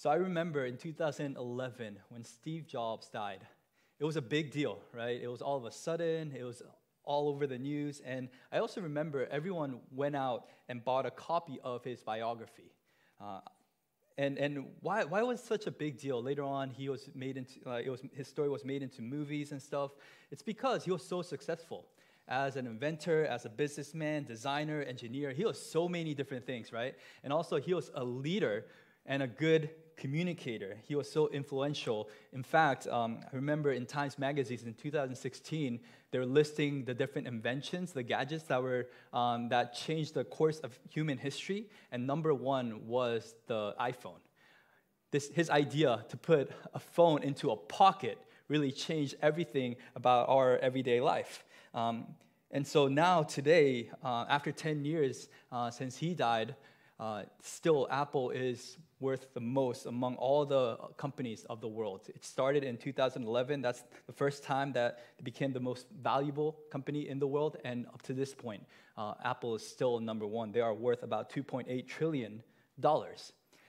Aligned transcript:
So 0.00 0.08
I 0.08 0.14
remember 0.14 0.64
in 0.64 0.78
2011 0.78 1.98
when 2.08 2.24
Steve 2.24 2.66
Jobs 2.66 3.10
died. 3.10 3.46
It 3.98 4.06
was 4.06 4.16
a 4.16 4.22
big 4.22 4.50
deal, 4.50 4.78
right? 4.94 5.20
It 5.22 5.28
was 5.28 5.42
all 5.42 5.58
of 5.58 5.66
a 5.66 5.70
sudden, 5.70 6.32
it 6.34 6.42
was 6.42 6.62
all 7.04 7.28
over 7.28 7.46
the 7.46 7.58
news. 7.58 8.00
And 8.02 8.30
I 8.50 8.60
also 8.60 8.80
remember 8.80 9.28
everyone 9.30 9.80
went 9.92 10.16
out 10.16 10.46
and 10.70 10.82
bought 10.82 11.04
a 11.04 11.10
copy 11.10 11.58
of 11.62 11.84
his 11.84 12.02
biography. 12.02 12.72
Uh, 13.20 13.40
and 14.16 14.38
and 14.38 14.68
why, 14.80 15.04
why 15.04 15.22
was 15.22 15.38
such 15.42 15.66
a 15.66 15.70
big 15.70 15.98
deal? 15.98 16.22
Later 16.22 16.44
on, 16.44 16.70
he 16.70 16.88
was 16.88 17.10
made 17.14 17.36
into, 17.36 17.60
uh, 17.66 17.72
it 17.84 17.90
was, 17.90 18.00
his 18.14 18.26
story 18.26 18.48
was 18.48 18.64
made 18.64 18.82
into 18.82 19.02
movies 19.02 19.52
and 19.52 19.60
stuff. 19.60 19.90
It's 20.30 20.40
because 20.40 20.82
he 20.82 20.92
was 20.92 21.06
so 21.06 21.20
successful 21.20 21.84
as 22.26 22.56
an 22.56 22.66
inventor, 22.66 23.26
as 23.26 23.44
a 23.44 23.50
businessman, 23.50 24.24
designer, 24.24 24.80
engineer. 24.80 25.32
He 25.32 25.44
was 25.44 25.60
so 25.60 25.90
many 25.90 26.14
different 26.14 26.46
things, 26.46 26.72
right? 26.72 26.94
And 27.22 27.34
also, 27.34 27.60
he 27.60 27.74
was 27.74 27.90
a 27.94 28.02
leader 28.02 28.64
and 29.04 29.22
a 29.22 29.26
good 29.26 29.70
communicator. 30.00 30.78
He 30.88 30.96
was 30.96 31.08
so 31.12 31.28
influential. 31.28 32.08
In 32.32 32.42
fact, 32.42 32.88
um, 32.88 33.20
I 33.32 33.36
remember 33.36 33.70
in 33.72 33.86
Times 33.86 34.18
Magazine 34.18 34.58
in 34.66 34.74
2016, 34.74 35.78
they 36.10 36.18
were 36.18 36.26
listing 36.26 36.84
the 36.84 36.94
different 36.94 37.28
inventions, 37.28 37.92
the 37.92 38.02
gadgets 38.02 38.44
that 38.44 38.60
were 38.62 38.88
um, 39.12 39.50
that 39.50 39.74
changed 39.74 40.14
the 40.14 40.24
course 40.24 40.58
of 40.60 40.76
human 40.88 41.18
history, 41.18 41.66
and 41.92 42.06
number 42.06 42.34
one 42.34 42.88
was 42.88 43.34
the 43.46 43.74
iPhone. 43.78 44.22
This, 45.12 45.28
his 45.28 45.50
idea 45.50 46.04
to 46.08 46.16
put 46.16 46.50
a 46.72 46.78
phone 46.78 47.22
into 47.22 47.50
a 47.50 47.56
pocket 47.56 48.18
really 48.48 48.72
changed 48.72 49.14
everything 49.22 49.76
about 49.94 50.28
our 50.28 50.58
everyday 50.58 51.00
life. 51.00 51.44
Um, 51.74 52.06
and 52.50 52.66
so 52.66 52.88
now, 52.88 53.22
today, 53.22 53.90
uh, 54.02 54.24
after 54.28 54.50
10 54.50 54.84
years 54.84 55.28
uh, 55.52 55.70
since 55.70 55.96
he 55.96 56.14
died, 56.14 56.56
uh, 56.98 57.22
still 57.42 57.86
Apple 57.90 58.30
is 58.30 58.76
worth 59.00 59.32
the 59.34 59.40
most 59.40 59.86
among 59.86 60.16
all 60.16 60.44
the 60.44 60.76
companies 60.96 61.44
of 61.48 61.60
the 61.60 61.68
world. 61.68 62.02
It 62.14 62.24
started 62.24 62.64
in 62.64 62.76
2011. 62.76 63.62
That's 63.62 63.84
the 64.06 64.12
first 64.12 64.42
time 64.42 64.72
that 64.72 65.00
it 65.18 65.24
became 65.24 65.52
the 65.52 65.60
most 65.60 65.86
valuable 66.02 66.58
company 66.70 67.08
in 67.08 67.18
the 67.18 67.26
world. 67.26 67.56
And 67.64 67.86
up 67.86 68.02
to 68.02 68.12
this 68.12 68.34
point, 68.34 68.64
uh, 68.96 69.14
Apple 69.24 69.54
is 69.54 69.66
still 69.66 69.98
number 70.00 70.26
one. 70.26 70.52
They 70.52 70.60
are 70.60 70.74
worth 70.74 71.02
about 71.02 71.30
$2.8 71.30 71.86
trillion. 71.88 72.42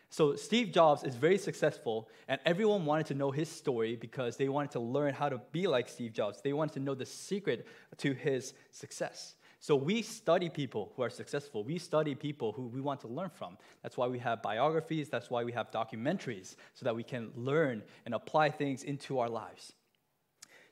So 0.10 0.36
Steve 0.36 0.74
Jobs 0.74 1.04
is 1.04 1.16
very 1.16 1.38
successful, 1.38 2.10
and 2.28 2.38
everyone 2.46 2.86
wanted 2.86 3.06
to 3.08 3.14
know 3.14 3.32
his 3.32 3.48
story 3.48 3.96
because 3.96 4.36
they 4.36 4.50
wanted 4.50 4.72
to 4.72 4.82
learn 4.82 5.14
how 5.14 5.30
to 5.30 5.40
be 5.54 5.68
like 5.68 5.88
Steve 5.88 6.12
Jobs. 6.12 6.42
They 6.42 6.52
wanted 6.52 6.74
to 6.74 6.80
know 6.82 6.96
the 6.96 7.06
secret 7.06 7.66
to 7.98 8.14
his 8.14 8.54
success. 8.72 9.36
So 9.62 9.76
we 9.76 10.02
study 10.02 10.50
people 10.50 10.92
who 10.96 11.04
are 11.04 11.10
successful. 11.12 11.64
We 11.64 11.78
study 11.78 12.16
people 12.16 12.52
who 12.52 12.66
we 12.66 12.82
want 12.82 13.00
to 13.02 13.08
learn 13.08 13.30
from. 13.30 13.60
That's 13.84 13.96
why 13.96 14.08
we 14.08 14.18
have 14.18 14.42
biographies. 14.42 15.08
That's 15.08 15.30
why 15.30 15.44
we 15.44 15.52
have 15.52 15.70
documentaries, 15.70 16.56
so 16.74 16.84
that 16.84 16.96
we 16.96 17.04
can 17.04 17.30
learn 17.36 17.84
and 18.06 18.16
apply 18.16 18.50
things 18.50 18.82
into 18.82 19.20
our 19.20 19.30
lives. 19.30 19.74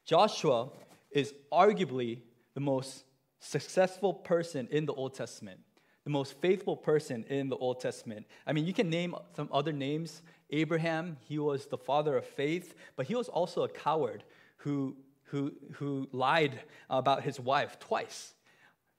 Joshua 0.06 0.70
is 1.12 1.36
arguably 1.52 2.22
the 2.56 2.62
most 2.62 3.04
successful 3.40 4.12
person 4.12 4.68
in 4.72 4.88
the 4.88 4.94
Old 4.94 5.14
Testament, 5.14 5.60
the 6.04 6.10
most 6.10 6.42
faithful 6.42 6.76
person 6.76 7.26
in 7.30 7.48
the 7.48 7.58
Old 7.58 7.80
Testament. 7.80 8.26
I 8.48 8.54
mean, 8.54 8.66
you 8.66 8.74
can 8.74 8.90
name 8.90 9.14
some 9.36 9.50
other 9.52 9.72
names. 9.72 10.24
Abraham, 10.50 11.18
he 11.22 11.38
was 11.38 11.68
the 11.68 11.78
father 11.78 12.18
of 12.18 12.26
faith, 12.26 12.74
but 12.96 13.06
he 13.06 13.14
was 13.14 13.30
also 13.30 13.62
a 13.62 13.70
coward 13.70 14.24
who, 14.58 14.96
who, 15.26 15.54
who 15.74 16.10
lied 16.12 16.60
about 16.90 17.22
his 17.22 17.40
wife 17.40 17.78
twice. 17.80 18.34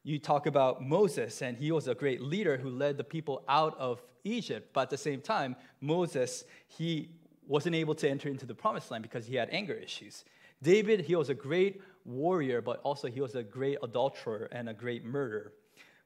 You 0.02 0.18
talk 0.18 0.46
about 0.46 0.82
Moses, 0.82 1.42
and 1.42 1.56
he 1.56 1.72
was 1.72 1.88
a 1.88 1.94
great 1.94 2.22
leader 2.22 2.56
who 2.56 2.70
led 2.70 2.96
the 2.96 3.04
people 3.04 3.42
out 3.48 3.78
of 3.78 4.02
Egypt. 4.24 4.70
But 4.72 4.82
at 4.82 4.90
the 4.90 4.96
same 4.96 5.20
time, 5.20 5.56
Moses, 5.80 6.44
he 6.66 7.10
wasn't 7.46 7.74
able 7.74 7.94
to 7.96 8.08
enter 8.08 8.28
into 8.28 8.46
the 8.46 8.54
promised 8.54 8.90
land 8.90 9.02
because 9.02 9.26
he 9.26 9.36
had 9.36 9.48
anger 9.50 9.74
issues. 9.74 10.24
David, 10.62 11.00
he 11.00 11.16
was 11.16 11.28
a 11.28 11.34
great 11.34 11.82
warrior, 12.04 12.60
but 12.62 12.80
also 12.82 13.08
he 13.08 13.20
was 13.20 13.34
a 13.34 13.42
great 13.42 13.78
adulterer 13.82 14.48
and 14.52 14.68
a 14.68 14.74
great 14.74 15.04
murderer. 15.04 15.52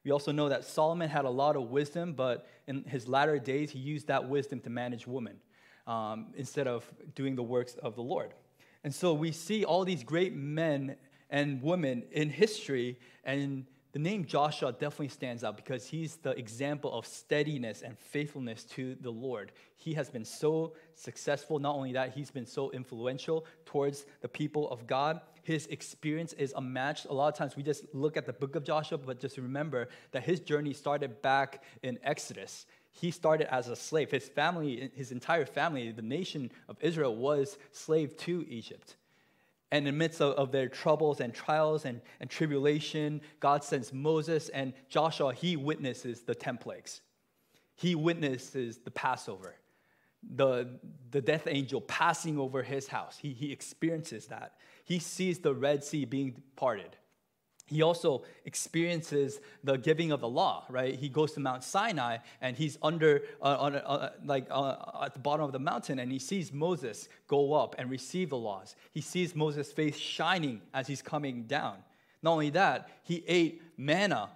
We 0.03 0.11
also 0.11 0.31
know 0.31 0.49
that 0.49 0.65
Solomon 0.65 1.09
had 1.09 1.25
a 1.25 1.29
lot 1.29 1.55
of 1.55 1.69
wisdom, 1.69 2.13
but 2.13 2.47
in 2.67 2.83
his 2.83 3.07
latter 3.07 3.39
days, 3.39 3.71
he 3.71 3.79
used 3.79 4.07
that 4.07 4.27
wisdom 4.27 4.59
to 4.61 4.69
manage 4.69 5.07
women 5.07 5.37
um, 5.87 6.27
instead 6.35 6.67
of 6.67 6.89
doing 7.15 7.35
the 7.35 7.43
works 7.43 7.75
of 7.75 7.95
the 7.95 8.03
Lord. 8.03 8.33
And 8.83 8.93
so 8.93 9.13
we 9.13 9.31
see 9.31 9.65
all 9.65 9.83
these 9.83 10.03
great 10.03 10.35
men 10.35 10.95
and 11.31 11.61
women 11.61 12.03
in 12.11 12.29
history, 12.29 12.99
and 13.23 13.65
the 13.95 13.99
name 13.99 14.25
Joshua 14.25 14.73
definitely 14.73 15.07
stands 15.07 15.41
out 15.41 15.55
because 15.55 15.87
he's 15.87 16.17
the 16.17 16.31
example 16.31 16.91
of 16.91 17.05
steadiness 17.05 17.81
and 17.81 17.97
faithfulness 17.97 18.65
to 18.65 18.97
the 18.99 19.09
Lord. 19.09 19.53
He 19.77 19.93
has 19.93 20.09
been 20.09 20.25
so 20.25 20.73
successful. 20.95 21.59
Not 21.59 21.77
only 21.77 21.93
that, 21.93 22.11
he's 22.11 22.29
been 22.29 22.45
so 22.45 22.71
influential 22.71 23.45
towards 23.63 24.05
the 24.19 24.27
people 24.27 24.69
of 24.69 24.85
God. 24.85 25.21
His 25.43 25.67
experience 25.67 26.33
is 26.33 26.53
unmatched. 26.57 27.05
A 27.05 27.13
lot 27.13 27.29
of 27.29 27.37
times 27.37 27.55
we 27.55 27.63
just 27.63 27.85
look 27.93 28.17
at 28.17 28.25
the 28.25 28.33
book 28.33 28.57
of 28.57 28.65
Joshua, 28.65 28.97
but 28.97 29.21
just 29.21 29.37
remember 29.37 29.87
that 30.11 30.23
his 30.23 30.41
journey 30.41 30.73
started 30.73 31.21
back 31.21 31.63
in 31.81 31.97
Exodus. 32.03 32.65
He 32.91 33.11
started 33.11 33.47
as 33.49 33.69
a 33.69 33.77
slave. 33.77 34.11
His 34.11 34.27
family, 34.27 34.91
his 34.93 35.13
entire 35.13 35.45
family, 35.45 35.93
the 35.93 36.01
nation 36.01 36.51
of 36.67 36.75
Israel, 36.81 37.15
was 37.15 37.57
slave 37.71 38.17
to 38.17 38.45
Egypt. 38.49 38.97
And 39.75 39.85
in 39.85 39.93
the 39.93 39.97
midst 39.97 40.21
of, 40.21 40.35
of, 40.35 40.53
their 40.53 40.69
troubles 40.69 41.19
and 41.19 41.33
trials 41.33 41.83
and, 41.83 41.99
and 42.21 42.29
tribulation, 42.29 43.19
God 43.41 43.61
sends 43.61 43.91
Moses 43.91 44.47
and 44.47 44.71
Joshua, 44.87 45.33
he 45.33 45.57
witnesses 45.57 46.21
the 46.21 46.33
10 46.33 46.59
plagues. 46.59 47.01
He 47.75 47.93
witnesses 47.93 48.77
the 48.77 48.91
Passover, 48.91 49.55
the, 50.23 50.79
the 51.11 51.19
death 51.19 51.45
angel 51.45 51.81
passing 51.81 52.39
over 52.39 52.63
his 52.63 52.87
house. 52.87 53.17
He, 53.17 53.33
he 53.33 53.51
experiences 53.51 54.27
that. 54.27 54.53
He 54.85 54.97
sees 54.97 55.39
the 55.39 55.53
Red 55.53 55.83
Sea 55.83 56.05
being 56.05 56.41
parted 56.55 56.95
he 57.67 57.81
also 57.81 58.23
experiences 58.45 59.39
the 59.63 59.77
giving 59.77 60.11
of 60.11 60.21
the 60.21 60.27
law, 60.27 60.65
right? 60.69 60.93
He 60.93 61.09
goes 61.09 61.31
to 61.33 61.39
Mount 61.39 61.63
Sinai 61.63 62.17
and 62.39 62.55
he's 62.55 62.77
under, 62.83 63.23
uh, 63.41 63.57
on, 63.59 63.75
uh, 63.75 64.11
like 64.23 64.45
uh, 64.51 64.75
at 65.03 65.13
the 65.13 65.19
bottom 65.19 65.45
of 65.45 65.51
the 65.51 65.59
mountain, 65.59 65.97
and 65.97 66.11
he 66.11 66.19
sees 66.19 66.53
Moses 66.53 67.09
go 67.27 67.53
up 67.53 67.75
and 67.79 67.89
receive 67.89 68.29
the 68.29 68.37
laws. 68.37 68.75
He 68.91 69.01
sees 69.01 69.35
Moses' 69.35 69.71
face 69.71 69.97
shining 69.97 70.61
as 70.73 70.85
he's 70.85 71.01
coming 71.01 71.43
down. 71.43 71.77
Not 72.21 72.33
only 72.33 72.51
that, 72.51 72.89
he 73.03 73.23
ate 73.27 73.61
manna, 73.77 74.29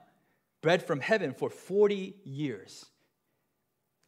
bread 0.62 0.82
from 0.82 1.00
heaven, 1.00 1.34
for 1.34 1.52
40 1.52 2.16
years. 2.24 2.86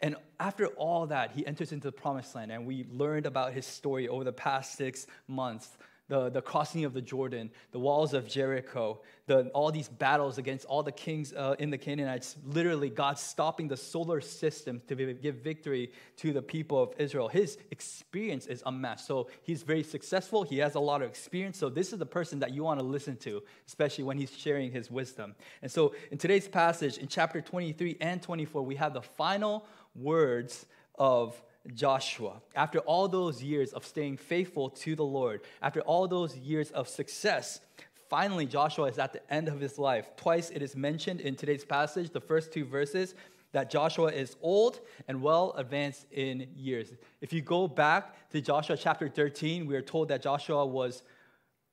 And 0.02 0.16
after 0.40 0.66
all 0.66 1.06
that, 1.08 1.32
he 1.32 1.46
enters 1.46 1.72
into 1.72 1.88
the 1.88 1.92
promised 1.92 2.34
land, 2.34 2.52
and 2.52 2.66
we 2.66 2.88
learned 2.92 3.28
about 3.28 3.54
his 3.54 3.68
story 3.68 4.08
over 4.08 4.24
the 4.24 4.34
past 4.34 4.76
six 4.76 5.06
months 5.28 5.78
the, 6.12 6.30
the 6.30 6.42
crossing 6.42 6.84
of 6.84 6.94
the 6.94 7.02
Jordan, 7.02 7.50
the 7.72 7.80
walls 7.80 8.14
of 8.14 8.28
Jericho, 8.28 9.00
the, 9.28 9.48
all 9.52 9.72
these 9.72 9.88
battles 9.88 10.38
against 10.38 10.66
all 10.66 10.84
the 10.84 10.92
kings 10.92 11.32
uh, 11.32 11.56
in 11.58 11.70
the 11.70 11.78
Canaanites, 11.78 12.36
literally 12.46 12.90
God 12.90 13.18
stopping 13.18 13.70
the 13.70 13.78
solar 13.78 14.20
system 14.20 14.82
to 14.90 14.96
be, 14.98 15.14
give 15.14 15.36
victory 15.36 15.90
to 16.18 16.34
the 16.34 16.42
people 16.42 16.84
of 16.84 16.94
Israel. 16.98 17.30
His 17.30 17.58
experience 17.72 18.46
is 18.48 18.62
unmatched. 18.66 19.06
So 19.06 19.30
he's 19.44 19.64
very 19.64 19.84
successful. 19.84 20.44
He 20.44 20.58
has 20.58 20.76
a 20.76 20.82
lot 20.82 21.02
of 21.02 21.08
experience. 21.08 21.58
So 21.58 21.70
this 21.70 21.94
is 21.94 22.00
the 22.00 22.06
person 22.06 22.40
that 22.40 22.54
you 22.54 22.66
want 22.66 22.82
to 22.82 22.86
listen 22.86 23.16
to, 23.20 23.42
especially 23.66 24.04
when 24.04 24.18
he's 24.18 24.38
sharing 24.38 24.70
his 24.70 24.92
wisdom. 24.92 25.34
And 25.62 25.72
so 25.72 25.96
in 26.12 26.18
today's 26.18 26.50
passage, 26.50 26.98
in 26.98 27.08
chapter 27.08 27.40
23 27.40 27.96
and 28.02 28.22
24, 28.22 28.64
we 28.64 28.76
have 28.76 28.94
the 28.94 29.02
final 29.02 29.66
words 29.96 30.66
of 30.96 31.42
Joshua. 31.74 32.42
After 32.56 32.80
all 32.80 33.08
those 33.08 33.44
years 33.44 33.74
of 33.74 33.86
staying 33.86 34.18
faithful 34.18 34.70
to 34.70 34.96
the 34.96 35.06
Lord, 35.06 35.42
after 35.62 35.82
all 35.82 36.08
those 36.08 36.36
years 36.36 36.72
of 36.72 36.88
success, 36.88 37.62
finally 38.10 38.46
Joshua 38.46 38.86
is 38.86 38.98
at 38.98 39.14
the 39.14 39.34
end 39.34 39.48
of 39.48 39.60
his 39.60 39.78
life. 39.78 40.16
Twice 40.18 40.50
it 40.50 40.62
is 40.62 40.76
mentioned 40.76 41.22
in 41.22 41.36
today's 41.36 41.64
passage, 41.64 42.10
the 42.10 42.22
first 42.22 42.52
two 42.52 42.66
verses, 42.66 43.16
that 43.52 43.70
Joshua 43.70 44.08
is 44.08 44.36
old 44.42 44.80
and 45.08 45.22
well 45.22 45.54
advanced 45.58 46.06
in 46.12 46.48
years. 46.56 46.94
If 47.20 47.34
you 47.34 47.42
go 47.42 47.68
back 47.68 48.30
to 48.32 48.42
Joshua 48.42 48.78
chapter 48.78 49.10
13, 49.10 49.66
we 49.68 49.76
are 49.76 49.82
told 49.82 50.08
that 50.08 50.24
Joshua 50.24 50.66
was 50.66 51.04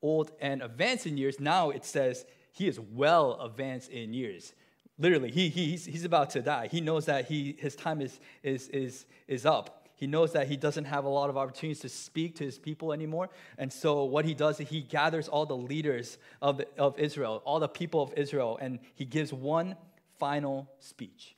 old 0.03 0.33
and 0.41 0.63
advanced 0.63 1.07
in 1.07 1.17
years. 1.17 1.41
Now 1.41 1.71
it 1.71 1.85
says 1.85 2.27
he 2.53 2.67
is 2.67 2.81
well 2.81 3.41
advanced 3.41 3.91
in 3.91 4.13
years. 4.13 4.55
Literally, 4.99 5.31
he, 5.31 5.49
he's, 5.49 5.85
he's 5.85 6.05
about 6.05 6.31
to 6.31 6.43
die. 6.43 6.67
He 6.67 6.81
knows 6.81 7.07
that 7.07 7.27
he, 7.27 7.57
his 7.59 7.77
time 7.77 8.01
is, 8.01 8.19
is, 8.43 8.69
is, 8.71 9.07
is 9.29 9.47
up 9.47 9.78
he 9.99 10.07
knows 10.07 10.33
that 10.35 10.47
he 10.47 10.57
doesn't 10.57 10.85
have 10.85 11.05
a 11.05 11.09
lot 11.09 11.29
of 11.29 11.37
opportunities 11.37 11.81
to 11.81 11.89
speak 11.89 12.37
to 12.37 12.45
his 12.45 12.57
people 12.57 12.93
anymore. 12.93 13.31
And 13.59 13.73
so, 13.73 14.05
what 14.05 14.25
he 14.25 14.33
does 14.33 14.61
is 14.61 14.69
he 14.69 14.81
gathers 14.81 15.27
all 15.27 15.45
the 15.45 15.57
leaders 15.57 16.19
of, 16.41 16.61
of 16.79 16.97
Israel, 17.01 17.43
all 17.45 17.59
the 17.59 17.69
people 17.69 18.01
of 18.01 18.13
Israel, 18.17 18.59
and 18.61 18.79
he 18.95 19.05
gives 19.05 19.33
one 19.33 19.75
final 20.17 20.71
speech. 20.79 21.35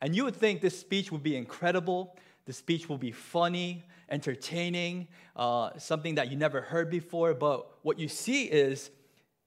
And 0.00 0.14
you 0.14 0.22
would 0.22 0.36
think 0.36 0.60
this 0.60 0.78
speech 0.78 1.10
would 1.10 1.24
be 1.24 1.34
incredible. 1.34 2.16
The 2.44 2.52
speech 2.52 2.88
will 2.88 2.96
be 2.96 3.10
funny, 3.10 3.82
entertaining, 4.08 5.08
uh, 5.34 5.70
something 5.76 6.14
that 6.14 6.30
you 6.30 6.36
never 6.36 6.60
heard 6.60 6.88
before. 6.88 7.34
But 7.34 7.66
what 7.82 7.98
you 7.98 8.06
see 8.06 8.44
is 8.44 8.92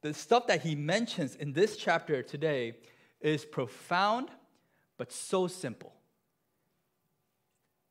the 0.01 0.13
stuff 0.13 0.47
that 0.47 0.63
he 0.63 0.75
mentions 0.75 1.35
in 1.35 1.53
this 1.53 1.77
chapter 1.77 2.21
today 2.21 2.73
is 3.21 3.45
profound, 3.45 4.31
but 4.97 5.13
so 5.13 5.47
simple. 5.47 5.93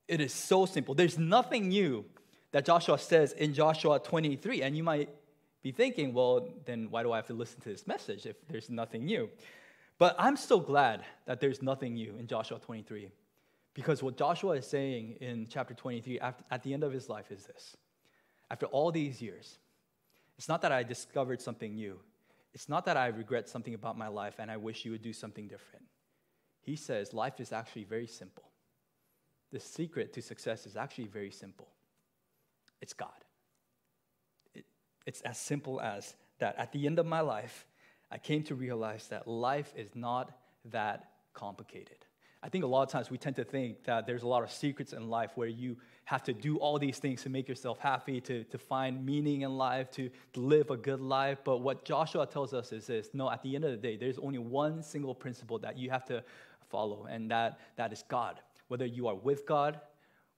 It 0.08 0.20
is 0.22 0.32
so 0.32 0.66
simple. 0.66 0.94
There's 0.94 1.19
nothing 1.19 1.69
new 1.69 2.05
that 2.50 2.64
Joshua 2.64 2.99
says 2.99 3.32
in 3.32 3.52
Joshua 3.52 4.00
23. 4.00 4.62
And 4.62 4.76
you 4.76 4.82
might 4.82 5.10
be 5.62 5.70
thinking, 5.70 6.14
well, 6.14 6.49
then 6.64 6.88
why 6.90 7.02
do 7.02 7.12
I 7.12 7.16
have 7.16 7.26
to 7.26 7.34
listen 7.34 7.60
to 7.60 7.69
this 7.69 7.87
message 7.87 8.25
if 8.25 8.37
there's 8.49 8.70
nothing 8.70 9.05
new? 9.05 9.28
But 9.99 10.16
I'm 10.19 10.37
so 10.37 10.60
glad 10.60 11.05
that 11.26 11.40
there's 11.40 11.60
nothing 11.60 11.94
new 11.94 12.16
in 12.19 12.26
Joshua 12.26 12.58
23. 12.58 13.10
Because 13.75 14.02
what 14.02 14.16
Joshua 14.16 14.52
is 14.52 14.66
saying 14.66 15.19
in 15.20 15.46
chapter 15.49 15.75
23 15.75 16.19
at 16.20 16.62
the 16.62 16.72
end 16.72 16.82
of 16.82 16.93
his 16.93 17.08
life 17.08 17.31
is 17.31 17.44
this 17.44 17.76
After 18.50 18.66
all 18.66 18.90
these 18.90 19.20
years, 19.20 19.58
it's 20.37 20.49
not 20.49 20.62
that 20.62 20.72
I 20.72 20.82
discovered 20.84 21.43
something 21.43 21.75
new, 21.75 21.99
it's 22.54 22.69
not 22.69 22.84
that 22.87 22.96
I 22.96 23.08
regret 23.08 23.49
something 23.49 23.75
about 23.75 23.99
my 23.99 24.08
life 24.08 24.37
and 24.38 24.50
I 24.50 24.56
wish 24.56 24.84
you 24.84 24.93
would 24.93 25.02
do 25.02 25.12
something 25.12 25.49
different. 25.49 25.84
He 26.61 26.76
says 26.76 27.12
life 27.12 27.40
is 27.40 27.52
actually 27.52 27.84
very 27.84 28.06
simple. 28.06 28.44
The 29.53 29.61
secret 29.61 30.12
to 30.15 30.23
success 30.23 30.67
is 30.67 30.77
actually 30.77 31.06
very 31.06 31.31
simple 31.31 31.69
it's 32.81 32.93
God. 32.93 33.09
It, 34.55 34.65
it's 35.06 35.21
as 35.23 35.39
simple 35.39 35.81
as 35.81 36.15
that 36.39 36.56
at 36.59 36.73
the 36.73 36.87
end 36.87 36.99
of 36.99 37.06
my 37.06 37.21
life, 37.21 37.67
I 38.11 38.19
came 38.19 38.43
to 38.45 38.55
realize 38.55 39.09
that 39.09 39.27
life 39.27 39.73
is 39.77 39.89
not 39.95 40.31
that 40.67 41.11
complicated. 41.35 41.97
I 42.41 42.49
think 42.49 42.62
a 42.62 42.69
lot 42.69 42.85
of 42.85 42.89
times 42.89 43.11
we 43.11 43.19
tend 43.19 43.35
to 43.37 43.45
think 43.45 43.83
that 43.85 44.06
there's 44.06 44.23
a 44.23 44.29
lot 44.29 44.45
of 44.45 44.53
secrets 44.53 44.93
in 44.93 45.11
life 45.11 45.33
where 45.35 45.49
you 45.49 45.77
have 46.05 46.23
to 46.23 46.33
do 46.33 46.56
all 46.59 46.79
these 46.79 46.99
things 46.99 47.23
to 47.23 47.29
make 47.29 47.49
yourself 47.49 47.81
happy, 47.81 48.21
to, 48.21 48.45
to 48.45 48.59
find 48.59 49.05
meaning 49.05 49.43
in 49.43 49.59
life, 49.59 49.91
to, 49.91 50.09
to 50.33 50.41
live 50.41 50.71
a 50.71 50.77
good 50.77 51.00
life. 51.00 51.41
But 51.45 51.59
what 51.59 51.85
Joshua 51.85 52.27
tells 52.27 52.55
us 52.55 52.73
is 52.73 52.87
this 52.87 53.11
no, 53.12 53.29
at 53.29 53.43
the 53.43 53.56
end 53.56 53.65
of 53.65 53.73
the 53.73 53.77
day, 53.77 53.97
there's 53.97 54.19
only 54.19 54.39
one 54.39 54.85
single 54.85 55.17
principle 55.17 55.59
that 55.59 55.77
you 55.77 55.91
have 55.91 56.05
to 56.06 56.23
follow, 56.69 57.06
and 57.11 57.29
that, 57.33 57.59
that 57.77 57.93
is 57.93 58.05
God. 58.09 58.41
Whether 58.69 58.87
you 58.87 59.09
are 59.09 59.15
with 59.15 59.47
God 59.47 59.81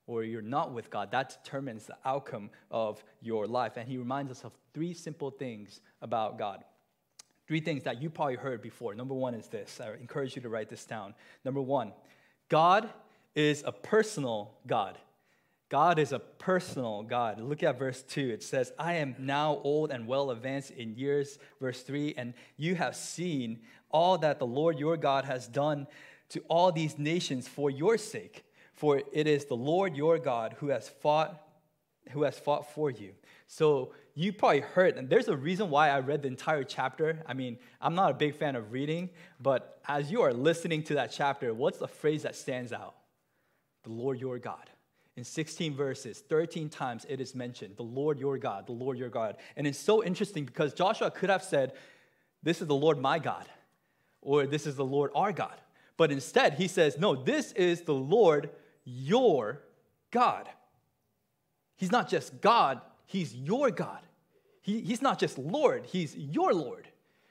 or 0.07 0.23
you're 0.23 0.41
not 0.41 0.73
with 0.73 0.89
God, 0.89 1.11
that 1.11 1.43
determines 1.43 1.85
the 1.85 1.97
outcome 2.03 2.49
of 2.69 3.03
your 3.21 3.47
life. 3.47 3.77
And 3.77 3.87
he 3.87 3.97
reminds 3.97 4.31
us 4.31 4.43
of 4.43 4.51
three 4.73 4.93
simple 4.93 5.29
things 5.29 5.81
about 6.01 6.37
God. 6.37 6.63
Three 7.47 7.59
things 7.59 7.83
that 7.83 8.01
you 8.01 8.09
probably 8.09 8.35
heard 8.35 8.61
before. 8.61 8.95
Number 8.95 9.13
one 9.13 9.33
is 9.33 9.47
this. 9.47 9.79
I 9.81 9.93
encourage 9.93 10.35
you 10.35 10.41
to 10.41 10.49
write 10.49 10.69
this 10.69 10.85
down. 10.85 11.13
Number 11.45 11.61
one, 11.61 11.93
God 12.49 12.89
is 13.35 13.63
a 13.65 13.71
personal 13.71 14.53
God. 14.67 14.97
God 15.71 15.99
is 15.99 16.11
a 16.11 16.19
personal 16.19 17.01
God. 17.03 17.39
Look 17.39 17.63
at 17.63 17.79
verse 17.79 18.03
2. 18.03 18.29
It 18.29 18.43
says, 18.43 18.73
I 18.77 18.95
am 18.95 19.15
now 19.17 19.61
old 19.63 19.91
and 19.91 20.05
well 20.05 20.31
advanced 20.31 20.71
in 20.71 20.97
years. 20.97 21.39
Verse 21.61 21.81
3, 21.81 22.13
and 22.17 22.33
you 22.57 22.75
have 22.75 22.93
seen 22.93 23.59
all 23.89 24.17
that 24.17 24.39
the 24.39 24.45
Lord 24.45 24.77
your 24.77 24.97
God 24.97 25.23
has 25.23 25.47
done 25.47 25.87
to 26.31 26.39
all 26.47 26.71
these 26.71 26.97
nations 26.97 27.47
for 27.47 27.69
your 27.69 27.97
sake. 27.97 28.45
For 28.73 29.01
it 29.11 29.27
is 29.27 29.45
the 29.45 29.55
Lord 29.55 29.95
your 29.95 30.17
God 30.17 30.55
who 30.59 30.69
has 30.69 30.89
fought, 30.89 31.45
who 32.11 32.23
has 32.23 32.39
fought 32.39 32.73
for 32.73 32.89
you. 32.89 33.11
So 33.47 33.91
you 34.15 34.33
probably 34.33 34.61
heard, 34.61 34.95
and 34.95 35.09
there's 35.09 35.27
a 35.27 35.35
reason 35.35 35.69
why 35.69 35.89
I 35.89 35.99
read 35.99 36.21
the 36.21 36.29
entire 36.29 36.63
chapter. 36.63 37.21
I 37.27 37.33
mean, 37.33 37.59
I'm 37.81 37.95
not 37.95 38.11
a 38.11 38.13
big 38.13 38.35
fan 38.35 38.55
of 38.55 38.71
reading, 38.71 39.09
but 39.39 39.79
as 39.87 40.09
you 40.09 40.21
are 40.21 40.33
listening 40.33 40.83
to 40.83 40.95
that 40.95 41.11
chapter, 41.11 41.53
what's 41.53 41.77
the 41.77 41.87
phrase 41.87 42.23
that 42.23 42.35
stands 42.35 42.71
out? 42.71 42.95
The 43.83 43.91
Lord 43.91 44.19
your 44.19 44.39
God. 44.39 44.69
In 45.17 45.25
16 45.25 45.75
verses, 45.75 46.23
13 46.29 46.69
times 46.69 47.05
it 47.09 47.19
is 47.19 47.35
mentioned, 47.35 47.75
the 47.75 47.83
Lord 47.83 48.19
your 48.19 48.37
God, 48.37 48.65
the 48.67 48.71
Lord 48.71 48.97
your 48.97 49.09
God. 49.09 49.35
And 49.57 49.67
it's 49.67 49.77
so 49.77 50.03
interesting 50.03 50.45
because 50.45 50.73
Joshua 50.73 51.11
could 51.11 51.29
have 51.29 51.43
said, 51.43 51.73
This 52.41 52.61
is 52.61 52.67
the 52.67 52.75
Lord 52.75 52.97
my 52.99 53.19
God, 53.19 53.47
or 54.21 54.45
this 54.45 54.65
is 54.65 54.75
the 54.75 54.85
Lord 54.85 55.11
our 55.13 55.33
God. 55.33 55.59
But 56.01 56.11
instead, 56.11 56.55
he 56.55 56.67
says, 56.67 56.97
No, 56.97 57.15
this 57.15 57.51
is 57.51 57.83
the 57.83 57.93
Lord 57.93 58.49
your 58.85 59.61
God. 60.09 60.49
He's 61.77 61.91
not 61.91 62.09
just 62.09 62.41
God, 62.41 62.81
He's 63.05 63.35
your 63.35 63.69
God. 63.69 63.99
He, 64.61 64.81
he's 64.81 65.03
not 65.03 65.19
just 65.19 65.37
Lord, 65.37 65.85
He's 65.85 66.17
your 66.17 66.55
Lord. 66.55 66.87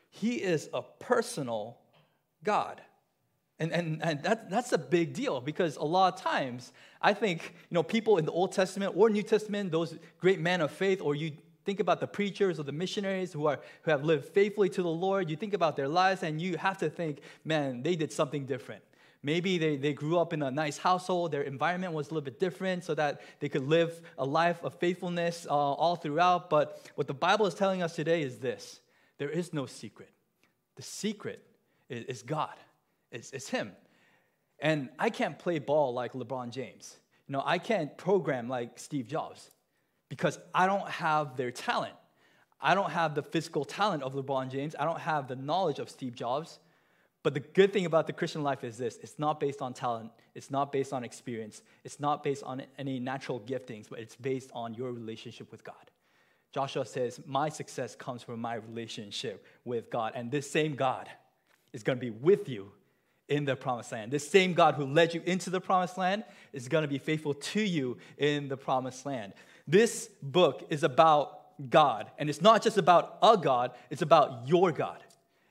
He 0.09 0.37
is 0.37 0.71
a 0.73 0.83
personal 0.83 1.79
God. 2.45 2.81
And, 3.59 3.73
and, 3.73 4.01
and 4.05 4.23
that, 4.23 4.49
that's 4.49 4.73
a 4.73 4.79
big 4.79 5.15
deal 5.15 5.41
because 5.41 5.75
a 5.77 5.83
lot 5.83 6.15
of 6.15 6.21
times 6.21 6.73
I 7.03 7.13
think 7.13 7.57
you 7.71 7.75
know 7.75 7.83
people 7.83 8.19
in 8.19 8.25
the 8.25 8.31
Old 8.31 8.53
Testament 8.53 8.93
or 8.97 9.11
New 9.11 9.25
Testament, 9.25 9.73
those 9.73 9.99
great 10.21 10.39
men 10.39 10.61
of 10.61 10.71
faith, 10.71 11.01
or 11.01 11.17
you 11.17 11.33
think 11.65 11.81
about 11.81 12.01
the 12.01 12.07
preachers 12.07 12.59
or 12.59 12.63
the 12.63 12.73
missionaries 12.73 13.33
who, 13.33 13.47
are, 13.47 13.61
who 13.83 13.91
have 13.91 14.05
lived 14.05 14.27
faithfully 14.27 14.69
to 14.71 14.83
the 14.83 14.89
Lord, 14.89 15.31
you 15.31 15.37
think 15.37 15.55
about 15.55 15.77
their 15.77 15.89
lives 15.89 16.23
and 16.23 16.41
you 16.41 16.57
have 16.57 16.79
to 16.79 16.91
think, 16.91 17.21
man, 17.45 17.83
they 17.83 17.97
did 17.97 18.13
something 18.13 18.47
different. 18.47 18.83
Maybe 19.23 19.59
they, 19.59 19.77
they 19.77 19.93
grew 19.93 20.19
up 20.19 20.33
in 20.33 20.43
a 20.43 20.51
nice 20.51 20.79
household, 20.79 21.33
their 21.33 21.43
environment 21.43 21.93
was 21.93 22.07
a 22.07 22.15
little 22.15 22.25
bit 22.25 22.41
different 22.41 22.85
so 22.85 22.95
that 22.95 23.21
they 23.41 23.51
could 23.51 23.69
live 23.69 24.01
a 24.17 24.25
life 24.25 24.63
of 24.65 24.75
faithfulness 24.75 25.47
uh, 25.49 25.53
all 25.53 25.97
throughout. 25.97 26.49
But 26.49 26.91
what 26.95 27.07
the 27.07 27.15
Bible 27.15 27.47
is 27.47 27.55
telling 27.55 27.83
us 27.83 27.95
today 27.95 28.23
is 28.23 28.39
this 28.39 28.81
there 29.19 29.29
is 29.29 29.53
no 29.53 29.67
secret. 29.67 30.11
The 30.77 30.83
secret 30.83 31.45
is, 31.91 32.05
is 32.07 32.23
God, 32.23 32.55
it's, 33.13 33.33
it's 33.33 33.51
Him. 33.51 33.73
And 34.59 34.89
I 34.99 35.11
can't 35.11 35.39
play 35.39 35.59
ball 35.59 35.93
like 35.93 36.15
LeBron 36.15 36.51
James. 36.51 36.97
You 37.29 37.35
know, 37.35 37.43
I 37.45 37.59
can't 37.59 37.97
program 37.99 38.49
like 38.49 38.79
Steve 38.79 39.07
Jobs 39.07 39.51
because 40.11 40.39
I 40.55 40.67
don't 40.67 40.89
have 40.91 41.39
their 41.39 41.51
talent. 41.51 41.95
I 42.61 42.75
don't 42.75 42.91
have 42.91 43.15
the 43.15 43.23
physical 43.23 43.65
talent 43.65 44.03
of 44.03 44.13
LeBron 44.13 44.51
James. 44.51 44.77
I 44.79 44.85
don't 44.85 45.01
have 45.01 45.29
the 45.29 45.37
knowledge 45.37 45.79
of 45.79 45.89
Steve 45.89 46.15
Jobs. 46.15 46.59
But 47.23 47.35
the 47.35 47.41
good 47.41 47.73
thing 47.73 47.87
about 47.87 48.07
the 48.07 48.13
Christian 48.13 48.43
life 48.43 48.65
is 48.65 48.77
this 48.77 48.99
it's 49.03 49.19
not 49.19 49.41
based 49.41 49.63
on 49.63 49.73
talent, 49.73 50.11
it's 50.35 50.51
not 50.51 50.73
based 50.73 50.93
on 50.93 51.05
experience, 51.05 51.63
it's 51.85 52.01
not 52.01 52.23
based 52.23 52.43
on 52.45 52.63
any 52.79 52.99
natural 52.99 53.41
giftings, 53.41 53.89
but 53.89 53.99
it's 53.99 54.17
based 54.17 54.51
on 54.53 54.75
your 54.75 54.93
relationship 54.93 55.51
with 55.51 55.65
God. 55.65 55.75
Joshua 56.53 56.85
says, 56.85 57.21
My 57.27 57.49
success 57.49 57.95
comes 57.95 58.23
from 58.23 58.41
my 58.41 58.55
relationship 58.55 59.47
with 59.65 59.91
God. 59.91 60.13
And 60.15 60.31
this 60.31 60.51
same 60.51 60.75
God 60.75 61.09
is 61.73 61.83
going 61.83 61.99
to 61.99 62.05
be 62.05 62.11
with 62.11 62.49
you 62.49 62.73
in 63.29 63.45
the 63.45 63.55
promised 63.55 63.93
land. 63.93 64.11
This 64.11 64.29
same 64.29 64.55
God 64.55 64.75
who 64.75 64.85
led 64.85 65.15
you 65.15 65.23
into 65.25 65.51
the 65.51 65.61
promised 65.61 65.97
land 65.97 66.25
is 66.53 66.69
going 66.69 66.83
to 66.83 66.89
be 66.89 66.99
faithful 66.99 67.35
to 67.35 67.61
you 67.61 67.97
in 68.19 68.49
the 68.49 68.57
promised 68.57 69.07
land. 69.07 69.35
This 69.71 70.11
book 70.21 70.67
is 70.69 70.83
about 70.83 71.69
God, 71.71 72.11
and 72.19 72.29
it's 72.29 72.41
not 72.41 72.61
just 72.61 72.77
about 72.77 73.19
a 73.23 73.37
God, 73.37 73.71
it's 73.89 74.03
about 74.03 74.49
your 74.49 74.73
God. 74.73 74.99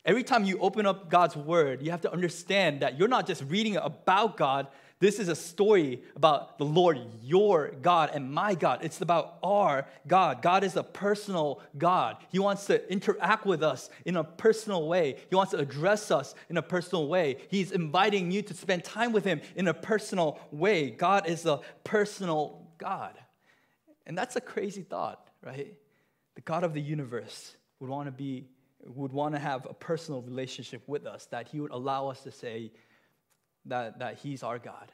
Every 0.03 0.23
time 0.23 0.43
you 0.43 0.59
open 0.59 0.85
up 0.85 1.09
God's 1.09 1.37
word, 1.37 1.81
you 1.81 1.91
have 1.91 2.01
to 2.01 2.11
understand 2.11 2.81
that 2.81 2.99
you're 2.99 3.07
not 3.07 3.25
just 3.25 3.45
reading 3.47 3.77
about 3.77 4.35
God. 4.35 4.67
This 4.99 5.19
is 5.19 5.29
a 5.29 5.35
story 5.35 6.03
about 6.17 6.57
the 6.57 6.65
Lord, 6.65 6.99
your 7.23 7.71
God, 7.81 8.11
and 8.13 8.29
my 8.29 8.55
God. 8.55 8.79
It's 8.83 8.99
about 8.99 9.37
our 9.41 9.87
God. 10.05 10.41
God 10.41 10.65
is 10.65 10.75
a 10.75 10.83
personal 10.83 11.61
God. 11.77 12.17
He 12.29 12.39
wants 12.39 12.65
to 12.65 12.91
interact 12.91 13.45
with 13.45 13.63
us 13.63 13.89
in 14.03 14.17
a 14.17 14.23
personal 14.25 14.85
way, 14.89 15.15
He 15.29 15.35
wants 15.35 15.51
to 15.51 15.59
address 15.59 16.11
us 16.11 16.35
in 16.49 16.57
a 16.57 16.61
personal 16.61 17.07
way. 17.07 17.37
He's 17.49 17.71
inviting 17.71 18.31
you 18.31 18.41
to 18.41 18.53
spend 18.53 18.83
time 18.83 19.13
with 19.13 19.23
Him 19.23 19.39
in 19.55 19.69
a 19.69 19.73
personal 19.73 20.41
way. 20.51 20.89
God 20.89 21.25
is 21.25 21.45
a 21.45 21.61
personal 21.85 22.67
God. 22.77 23.17
And 24.09 24.17
that's 24.17 24.35
a 24.35 24.41
crazy 24.41 24.81
thought, 24.81 25.29
right? 25.45 25.75
The 26.33 26.41
God 26.41 26.63
of 26.63 26.73
the 26.73 26.81
universe 26.81 27.55
would 27.79 27.91
want 27.91 28.07
to 28.07 28.11
be 28.11 28.47
would 28.83 29.11
want 29.11 29.35
to 29.35 29.39
have 29.39 29.67
a 29.69 29.73
personal 29.73 30.21
relationship 30.21 30.81
with 30.87 31.05
us, 31.05 31.27
that 31.27 31.49
He 31.49 31.59
would 31.59 31.71
allow 31.71 32.07
us 32.07 32.23
to 32.23 32.31
say 32.31 32.71
that, 33.65 33.99
that 33.99 34.17
He's 34.17 34.41
our 34.41 34.57
God, 34.57 34.91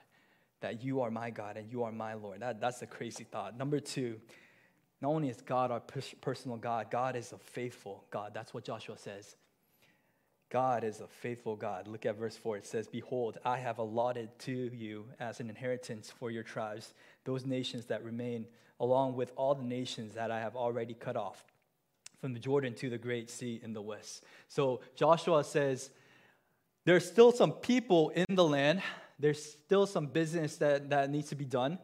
that 0.61 0.83
you 0.83 1.01
are 1.01 1.11
my 1.11 1.29
God 1.29 1.55
and 1.55 1.71
you 1.71 1.83
are 1.83 1.91
my 1.91 2.15
Lord. 2.15 2.41
That, 2.41 2.59
that's 2.59 2.81
a 2.81 2.87
crazy 2.87 3.23
thought. 3.23 3.57
Number 3.57 3.79
two, 3.79 4.19
not 5.01 5.09
only 5.09 5.29
is 5.29 5.39
God 5.39 5.71
our 5.71 5.81
personal 6.19 6.57
God, 6.57 6.91
God 6.91 7.15
is 7.15 7.31
a 7.31 7.37
faithful 7.37 8.03
God. 8.09 8.31
That's 8.33 8.53
what 8.53 8.65
Joshua 8.65 8.97
says. 8.97 9.35
God 10.55 10.85
is 10.85 11.01
a 11.01 11.07
faithful 11.07 11.57
God. 11.57 11.85
Look 11.85 12.05
at 12.05 12.15
verse 12.15 12.37
4. 12.37 12.55
It 12.55 12.65
says, 12.65 12.87
Behold, 12.87 13.37
I 13.43 13.57
have 13.57 13.77
allotted 13.77 14.29
to 14.39 14.53
you 14.73 15.03
as 15.19 15.41
an 15.41 15.49
inheritance 15.49 16.09
for 16.09 16.31
your 16.31 16.43
tribes 16.43 16.93
those 17.25 17.45
nations 17.45 17.87
that 17.87 18.05
remain, 18.05 18.45
along 18.79 19.17
with 19.17 19.33
all 19.35 19.53
the 19.53 19.65
nations 19.65 20.13
that 20.13 20.31
I 20.31 20.39
have 20.39 20.55
already 20.55 20.93
cut 20.93 21.17
off 21.17 21.43
from 22.21 22.33
the 22.33 22.39
Jordan 22.39 22.73
to 22.75 22.89
the 22.89 22.97
great 22.97 23.29
sea 23.29 23.59
in 23.61 23.73
the 23.73 23.81
west. 23.81 24.23
So 24.47 24.79
Joshua 24.95 25.43
says, 25.43 25.89
There's 26.85 27.05
still 27.05 27.33
some 27.33 27.51
people 27.51 28.11
in 28.11 28.33
the 28.33 28.45
land, 28.45 28.81
there's 29.19 29.43
still 29.43 29.85
some 29.85 30.07
business 30.07 30.55
that, 30.59 30.89
that 30.91 31.09
needs 31.09 31.27
to 31.31 31.35
be 31.35 31.43
done. 31.43 31.79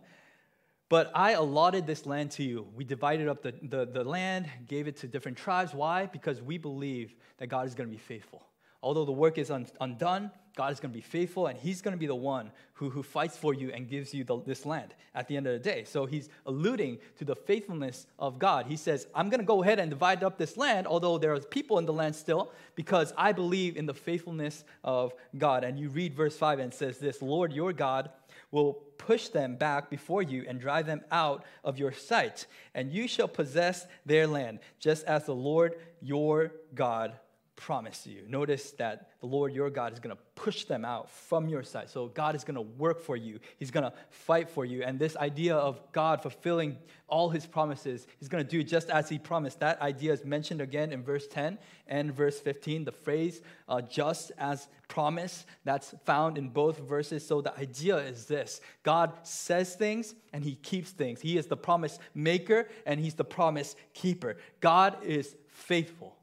But 0.88 1.12
I 1.14 1.34
allotted 1.34 1.86
this 1.86 2.06
land 2.06 2.32
to 2.32 2.44
you. 2.44 2.68
We 2.74 2.86
divided 2.86 3.28
up 3.28 3.42
the, 3.42 3.54
the, 3.64 3.86
the 3.86 4.06
land, 4.06 4.50
gave 4.66 4.88
it 4.88 4.96
to 5.00 5.10
different 5.10 5.38
tribes. 5.38 5.74
Why? 5.74 6.06
Because 6.06 6.42
we 6.42 6.58
believe 6.58 7.14
that 7.38 7.48
God 7.48 7.68
is 7.68 7.76
going 7.76 7.90
to 7.90 7.94
be 7.94 8.02
faithful. 8.02 8.44
Although 8.84 9.06
the 9.06 9.12
work 9.12 9.38
is 9.38 9.52
un- 9.52 9.68
undone, 9.80 10.32
God 10.56 10.74
is 10.74 10.80
going 10.80 10.92
to 10.92 10.98
be 10.98 11.02
faithful 11.02 11.48
and 11.48 11.58
He's 11.58 11.82
going 11.82 11.94
to 11.94 12.00
be 12.00 12.08
the 12.08 12.16
one 12.16 12.52
who, 12.74 12.90
who 12.90 13.04
fights 13.04 13.38
for 13.38 13.54
you 13.54 13.72
and 13.72 13.88
gives 13.88 14.14
you 14.14 14.24
the, 14.24 14.42
this 14.42 14.66
land 14.66 14.94
at 15.16 15.28
the 15.28 15.38
end 15.38 15.48
of 15.48 15.54
the 15.54 15.60
day. 15.60 15.84
So 15.86 16.06
He's 16.06 16.30
alluding 16.46 16.98
to 17.20 17.26
the 17.26 17.36
faithfulness 17.36 18.08
of 18.20 18.38
God. 18.40 18.66
He 18.66 18.76
says, 18.76 19.08
I'm 19.16 19.30
going 19.30 19.40
to 19.40 19.46
go 19.46 19.64
ahead 19.64 19.80
and 19.80 19.90
divide 19.90 20.24
up 20.24 20.38
this 20.38 20.58
land, 20.58 20.88
although 20.88 21.18
there 21.18 21.34
are 21.34 21.40
people 21.40 21.78
in 21.78 21.86
the 21.86 21.94
land 21.94 22.16
still, 22.16 22.52
because 22.76 23.14
I 23.18 23.32
believe 23.32 23.78
in 23.78 23.86
the 23.86 23.94
faithfulness 23.94 24.64
of 24.84 25.14
God. 25.38 25.64
And 25.64 25.80
you 25.80 25.90
read 25.90 26.16
verse 26.16 26.36
5 26.36 26.60
and 26.60 26.74
says 26.74 26.98
this 26.98 27.22
Lord 27.22 27.54
your 27.54 27.72
God 27.72 28.10
will 28.52 28.74
push 28.98 29.30
them 29.30 29.56
back 29.56 29.90
before 29.90 30.22
you 30.22 30.46
and 30.48 30.60
drive 30.60 30.86
them 30.86 31.02
out 31.12 31.46
of 31.64 31.80
your 31.80 31.92
sight, 31.92 32.46
and 32.76 32.92
you 32.92 33.08
shall 33.08 33.28
possess 33.28 33.88
their 34.06 34.28
land, 34.28 34.60
just 34.80 35.06
as 35.06 35.26
the 35.26 35.36
Lord 35.36 35.76
your 36.02 36.52
God 36.76 37.14
promised 37.56 38.08
you. 38.08 38.24
Notice 38.28 38.72
that 38.72 39.12
the 39.20 39.28
Lord 39.28 39.54
your 39.54 39.70
God 39.70 39.94
is 39.94 40.00
going 40.00 40.16
to 40.16 40.22
push 40.36 40.66
them 40.66 40.84
out 40.84 41.10
from 41.10 41.48
your 41.48 41.64
side. 41.64 41.90
So 41.90 42.08
God 42.08 42.36
is 42.36 42.44
going 42.44 42.56
to 42.56 42.62
work 42.62 43.00
for 43.00 43.16
you. 43.16 43.40
He's 43.60 43.72
going 43.72 43.84
to 43.84 43.94
fight 44.10 44.50
for 44.50 44.66
you. 44.66 44.84
And 44.84 44.98
this 44.98 45.16
idea 45.18 45.56
of 45.56 45.80
God 45.92 46.22
fulfilling 46.22 46.78
all 47.08 47.30
his 47.30 47.46
promises, 47.46 48.08
he's 48.20 48.30
going 48.30 48.44
to 48.44 48.50
do 48.50 48.64
just 48.64 48.90
as 48.90 49.10
he 49.10 49.20
promised. 49.20 49.60
That 49.60 49.80
idea 49.82 50.14
is 50.14 50.26
mentioned 50.26 50.62
again 50.62 50.92
in 50.92 51.04
verse 51.04 51.28
10 51.28 51.60
and 51.88 52.14
verse 52.14 52.40
15. 52.40 52.86
The 52.86 52.92
phrase 52.92 53.42
uh, 53.68 53.82
just 53.82 54.32
as 54.38 54.68
promise, 54.88 55.46
that's 55.64 55.94
found 56.06 56.38
in 56.38 56.50
both 56.50 56.80
verses. 56.80 57.26
So 57.26 57.42
the 57.42 57.56
idea 57.58 57.98
is 57.98 58.26
this 58.26 58.62
God 58.84 59.14
says 59.24 59.76
things 59.76 60.16
and 60.34 60.44
he 60.44 60.56
keeps 60.56 60.92
things. 60.92 61.22
He 61.22 61.38
is 61.38 61.48
the 61.48 61.58
promise 61.58 62.00
maker 62.16 62.68
and 62.86 63.00
he's 63.00 63.14
the 63.14 63.26
promise 63.26 63.76
keeper. 63.94 64.38
God 64.62 64.98
is 65.04 65.36
faithful. 65.48 66.18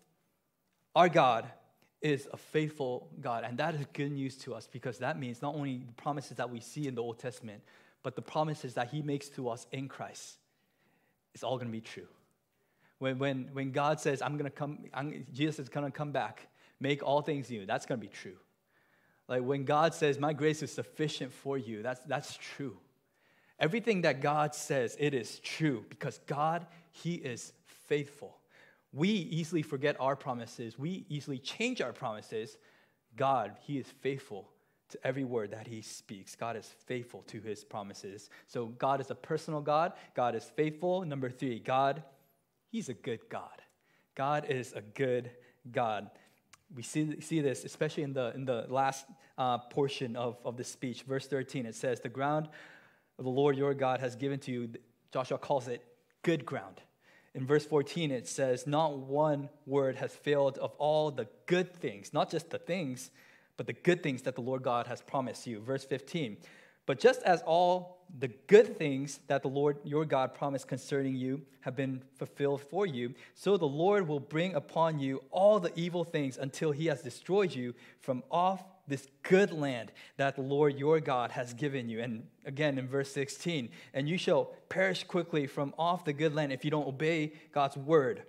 Our 0.99 1.09
God 1.09 1.47
is 2.03 2.27
a 2.33 2.37
faithful 2.37 3.09
God, 3.21 3.45
and 3.45 3.57
that 3.59 3.77
is 3.77 3.87
good 3.93 4.11
news 4.11 4.37
to 4.39 4.53
us 4.53 4.67
because 4.67 4.99
that 4.99 5.17
means 5.17 5.41
not 5.41 5.55
only 5.55 5.85
the 5.87 5.93
promises 5.93 6.39
that 6.39 6.51
we 6.51 6.59
see 6.59 6.89
in 6.89 6.97
the 6.97 7.03
Old 7.05 7.21
Testament, 7.21 7.63
but 8.03 8.17
the 8.17 8.23
promises 8.23 8.75
that 8.75 8.89
He 8.91 9.01
makes 9.01 9.29
to 9.29 9.49
us 9.49 9.69
in 9.71 9.87
Christ. 9.87 10.39
It's 11.35 11.45
all 11.45 11.55
going 11.55 11.69
to 11.69 11.73
be 11.73 11.81
true. 11.81 12.09
When, 12.99 13.21
when, 13.21 13.49
when 13.53 13.71
God 13.71 14.01
says, 14.01 14.21
I'm 14.21 14.33
going 14.33 14.51
to 14.51 14.57
come, 14.57 14.87
I'm, 14.93 15.25
Jesus 15.33 15.61
is 15.61 15.69
going 15.69 15.87
to 15.87 15.97
come 15.97 16.11
back, 16.11 16.49
make 16.81 17.01
all 17.05 17.23
things 17.23 17.49
new, 17.49 17.65
that's 17.65 17.87
going 17.87 18.01
to 18.01 18.05
be 18.05 18.13
true. 18.13 18.39
Like 19.29 19.45
when 19.45 19.63
God 19.63 19.95
says, 19.95 20.19
My 20.19 20.33
grace 20.33 20.65
is 20.65 20.73
sufficient 20.73 21.33
for 21.33 21.57
you, 21.57 21.81
that's, 21.81 22.01
that's 22.07 22.37
true. 22.57 22.77
Everything 23.61 24.01
that 24.01 24.21
God 24.21 24.53
says, 24.53 24.97
it 24.99 25.15
is 25.15 25.39
true 25.39 25.85
because 25.89 26.19
God, 26.27 26.67
He 26.91 27.15
is 27.15 27.53
faithful. 27.87 28.39
We 28.93 29.09
easily 29.09 29.63
forget 29.63 29.97
our 30.01 30.17
promises. 30.17 30.79
We 30.79 31.05
easily 31.09 31.39
change 31.39 31.81
our 31.81 31.93
promises. 31.93 32.57
God, 33.17 33.57
He 33.61 33.79
is 33.79 33.87
faithful 34.01 34.49
to 34.91 34.99
every 35.07 35.25
word 35.25 35.51
that 35.51 35.67
He 35.67 35.83
speaks. 35.83 36.35
God 36.35 36.57
is 36.57 36.67
faithful 36.87 37.23
to 37.29 37.41
His 37.41 37.65
promises. 37.65 38.31
So, 38.47 38.67
God 38.67 39.01
is 39.01 39.11
a 39.11 39.15
personal 39.15 39.61
God. 39.61 39.93
God 40.15 40.35
is 40.35 40.45
faithful. 40.45 41.05
Number 41.05 41.29
three, 41.29 41.59
God, 41.59 42.03
He's 42.71 42.89
a 42.89 42.95
good 42.95 43.21
God. 43.29 43.63
God 44.15 44.47
is 44.49 44.73
a 44.73 44.81
good 44.81 45.31
God. 45.71 46.11
We 46.75 46.83
see, 46.83 47.21
see 47.21 47.41
this, 47.41 47.65
especially 47.65 48.03
in 48.03 48.13
the, 48.13 48.33
in 48.35 48.45
the 48.45 48.67
last 48.69 49.07
uh, 49.39 49.59
portion 49.59 50.17
of, 50.17 50.39
of 50.45 50.57
the 50.57 50.65
speech. 50.65 51.03
Verse 51.03 51.27
13, 51.27 51.67
it 51.67 51.75
says, 51.75 52.01
The 52.01 52.09
ground 52.09 52.49
of 53.19 53.25
the 53.25 53.31
Lord 53.31 53.57
your 53.57 53.75
God 53.75 54.01
has 54.01 54.17
given 54.17 54.39
to 54.41 54.53
you, 54.53 54.71
Joshua 55.13 55.39
calls 55.39 55.69
it 55.69 55.85
good 56.23 56.45
ground. 56.45 56.81
In 57.39 57.47
verse 57.47 57.65
14, 57.65 58.11
it 58.11 58.27
says, 58.27 58.67
Not 58.67 58.99
one 58.99 59.49
word 59.65 59.95
has 59.95 60.13
failed 60.13 60.59
of 60.59 60.73
all 60.77 61.13
the 61.13 61.29
good 61.47 61.73
things, 61.73 62.13
not 62.13 62.33
just 62.33 62.51
the 62.51 62.59
things, 62.59 63.13
but 63.57 63.69
the 63.69 63.75
good 63.75 64.03
things 64.03 64.23
that 64.23 64.35
the 64.35 64.41
Lord 64.41 64.65
God 64.65 64.89
has 64.89 65.01
promised 65.03 65.47
you. 65.47 65.61
Verse 65.61 65.85
15, 65.85 66.37
But 66.85 66.99
just 66.99 67.23
as 67.23 67.41
all 67.43 68.05
the 68.19 68.27
good 68.49 68.77
things 68.77 69.21
that 69.29 69.43
the 69.43 69.49
Lord 69.49 69.77
your 69.85 70.05
God 70.05 70.35
promised 70.35 70.67
concerning 70.67 71.15
you 71.15 71.43
have 71.61 71.77
been 71.77 72.03
fulfilled 72.17 72.61
for 72.61 72.87
you, 72.87 73.15
so 73.37 73.57
the 73.57 73.67
Lord 73.67 74.09
will 74.09 74.19
bring 74.19 74.55
upon 74.55 74.99
you 74.99 75.23
all 75.31 75.61
the 75.61 75.73
evil 75.79 76.03
things 76.03 76.39
until 76.39 76.73
he 76.73 76.87
has 76.87 77.03
destroyed 77.03 77.55
you 77.55 77.73
from 78.01 78.25
off 78.33 78.65
this 78.89 79.07
good 79.23 79.53
land 79.53 79.93
that 80.17 80.37
the 80.37 80.43
Lord 80.43 80.79
your 80.79 81.01
God 81.01 81.31
has 81.33 81.55
given 81.55 81.89
you. 81.89 82.01
And 82.01 82.27
again 82.45 82.79
in 82.79 82.89
verse 82.89 83.13
16, 83.13 83.69
and 83.95 84.09
you 84.09 84.19
shall 84.19 84.47
perish 84.69 85.05
quickly 85.05 85.47
from 85.47 85.75
off 85.79 86.05
the 86.05 86.13
good 86.13 86.35
land 86.35 86.53
if 86.53 86.65
you 86.65 86.71
don't 86.71 86.87
obey 86.87 87.33
God's 87.53 87.77
word. 87.77 88.23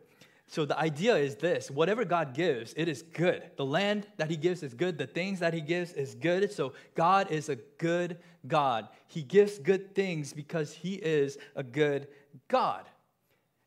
So 0.50 0.66
the 0.66 0.78
idea 0.80 1.16
is 1.16 1.36
this 1.36 1.70
whatever 1.70 2.04
God 2.04 2.34
gives, 2.34 2.74
it 2.76 2.88
is 2.88 3.04
good. 3.04 3.52
The 3.56 3.66
land 3.66 4.08
that 4.18 4.32
He 4.32 4.36
gives 4.36 4.64
is 4.64 4.74
good. 4.74 4.98
The 4.98 5.08
things 5.08 5.40
that 5.40 5.54
He 5.54 5.62
gives 5.62 5.94
is 5.94 6.16
good. 6.16 6.52
So 6.52 6.74
God 6.96 7.32
is 7.32 7.50
a 7.50 7.56
good 7.78 8.18
God. 8.48 8.90
He 9.08 9.22
gives 9.22 9.60
good 9.60 9.94
things 9.94 10.34
because 10.34 10.74
He 10.74 10.96
is 10.96 11.38
a 11.56 11.64
good 11.64 12.08
God. 12.48 12.86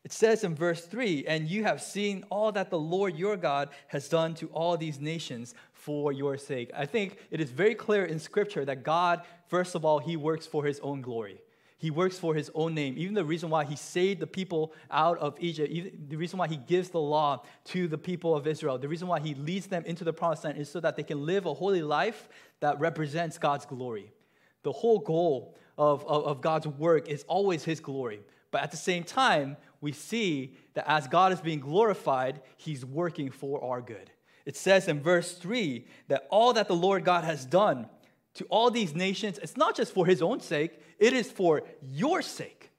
It 0.03 0.11
says 0.11 0.43
in 0.43 0.55
verse 0.55 0.85
3 0.85 1.25
And 1.27 1.47
you 1.47 1.63
have 1.63 1.81
seen 1.81 2.25
all 2.29 2.51
that 2.51 2.69
the 2.69 2.79
Lord 2.79 3.17
your 3.17 3.37
God 3.37 3.69
has 3.87 4.09
done 4.09 4.33
to 4.35 4.47
all 4.47 4.77
these 4.77 4.99
nations 4.99 5.55
for 5.71 6.11
your 6.11 6.37
sake. 6.37 6.71
I 6.75 6.85
think 6.85 7.17
it 7.31 7.39
is 7.39 7.51
very 7.51 7.75
clear 7.75 8.05
in 8.05 8.19
Scripture 8.19 8.65
that 8.65 8.83
God, 8.83 9.21
first 9.47 9.75
of 9.75 9.85
all, 9.85 9.99
He 9.99 10.17
works 10.17 10.45
for 10.45 10.65
His 10.65 10.79
own 10.81 11.01
glory. 11.01 11.41
He 11.83 11.91
works 11.91 12.17
for 12.17 12.33
his 12.33 12.49
own 12.55 12.73
name. 12.73 12.95
Even 12.97 13.13
the 13.13 13.25
reason 13.25 13.49
why 13.49 13.65
he 13.65 13.75
saved 13.75 14.21
the 14.21 14.25
people 14.25 14.71
out 14.89 15.17
of 15.17 15.35
Egypt, 15.41 15.69
the 16.07 16.15
reason 16.15 16.39
why 16.39 16.47
he 16.47 16.55
gives 16.55 16.87
the 16.87 17.01
law 17.01 17.43
to 17.65 17.89
the 17.89 17.97
people 17.97 18.33
of 18.33 18.47
Israel, 18.47 18.77
the 18.77 18.87
reason 18.87 19.09
why 19.09 19.19
he 19.19 19.35
leads 19.35 19.67
them 19.67 19.83
into 19.83 20.05
the 20.05 20.13
promised 20.13 20.45
land 20.45 20.57
is 20.57 20.69
so 20.69 20.79
that 20.79 20.95
they 20.95 21.03
can 21.03 21.25
live 21.25 21.45
a 21.45 21.53
holy 21.53 21.81
life 21.81 22.29
that 22.61 22.79
represents 22.79 23.37
God's 23.37 23.65
glory. 23.65 24.13
The 24.61 24.71
whole 24.71 24.99
goal 24.99 25.57
of, 25.77 26.05
of, 26.05 26.23
of 26.23 26.39
God's 26.39 26.67
work 26.67 27.09
is 27.09 27.25
always 27.27 27.65
his 27.65 27.81
glory. 27.81 28.21
But 28.49 28.63
at 28.63 28.71
the 28.71 28.77
same 28.77 29.03
time, 29.03 29.57
we 29.83 29.91
see 29.91 30.55
that 30.75 30.89
as 30.89 31.09
God 31.09 31.33
is 31.33 31.41
being 31.41 31.59
glorified, 31.59 32.41
he's 32.55 32.85
working 32.85 33.29
for 33.29 33.61
our 33.61 33.81
good. 33.81 34.09
It 34.45 34.55
says 34.55 34.87
in 34.87 35.01
verse 35.01 35.33
3 35.33 35.85
that 36.07 36.25
all 36.29 36.53
that 36.53 36.69
the 36.69 36.75
Lord 36.75 37.03
God 37.03 37.25
has 37.25 37.45
done 37.45 37.87
to 38.35 38.45
all 38.45 38.71
these 38.71 38.95
nations, 38.95 39.37
it's 39.39 39.57
not 39.57 39.75
just 39.75 39.93
for 39.93 40.05
his 40.05 40.21
own 40.21 40.39
sake, 40.39 40.79
it 40.99 41.11
is 41.11 41.29
for 41.29 41.63
your 41.81 42.21
sake. 42.21 42.71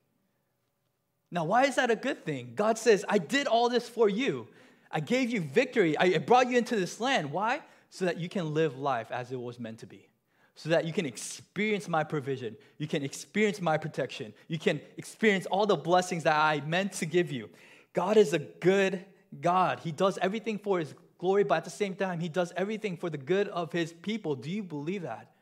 Now, 1.31 1.45
why 1.45 1.65
is 1.65 1.77
that 1.77 1.91
a 1.91 1.97
good 1.97 2.25
thing? 2.25 2.53
God 2.55 2.79
says, 2.79 3.05
I 3.07 3.19
did 3.19 3.49
all 3.49 3.69
this 3.69 3.87
for 3.87 4.09
you. 4.09 4.49
I 4.91 5.01
gave 5.01 5.29
you 5.29 5.43
victory. 5.43 5.99
I 5.99 6.17
brought 6.19 6.49
you 6.49 6.57
into 6.57 6.75
this 6.75 7.01
land. 7.01 7.33
Why? 7.33 7.61
So 7.91 8.07
that 8.07 8.17
you 8.17 8.31
can 8.31 8.55
live 8.55 8.79
life 8.79 9.13
as 9.13 9.31
it 9.31 9.39
was 9.39 9.61
meant 9.61 9.81
to 9.81 9.87
be. 9.87 10.09
So 10.57 10.69
that 10.69 10.85
you 10.85 10.93
can 10.93 11.05
experience 11.05 11.89
my 11.89 12.05
provision. 12.05 12.57
You 12.79 12.87
can 12.87 13.03
experience 13.03 13.61
my 13.61 13.77
protection. 13.77 14.33
You 14.47 14.59
can 14.59 14.81
experience 14.97 15.47
all 15.47 15.67
the 15.67 15.77
blessings 15.77 16.23
that 16.25 16.37
I 16.37 16.61
meant 16.61 16.93
to 16.95 17.07
give 17.07 17.33
you. 17.33 17.51
God 17.93 18.17
is 18.17 18.33
a 18.33 18.39
good 18.39 19.05
God. 19.41 19.81
He 19.81 19.91
does 19.91 20.17
everything 20.19 20.59
for 20.59 20.79
his 20.79 20.95
glory, 21.19 21.43
but 21.43 21.57
at 21.57 21.65
the 21.65 21.71
same 21.71 21.95
time, 21.95 22.21
he 22.21 22.29
does 22.29 22.53
everything 22.57 22.97
for 22.97 23.11
the 23.11 23.19
good 23.19 23.49
of 23.49 23.73
his 23.73 23.93
people. 23.93 24.37
Do 24.37 24.51
you 24.51 24.63
believe 24.63 25.03
that? 25.03 25.33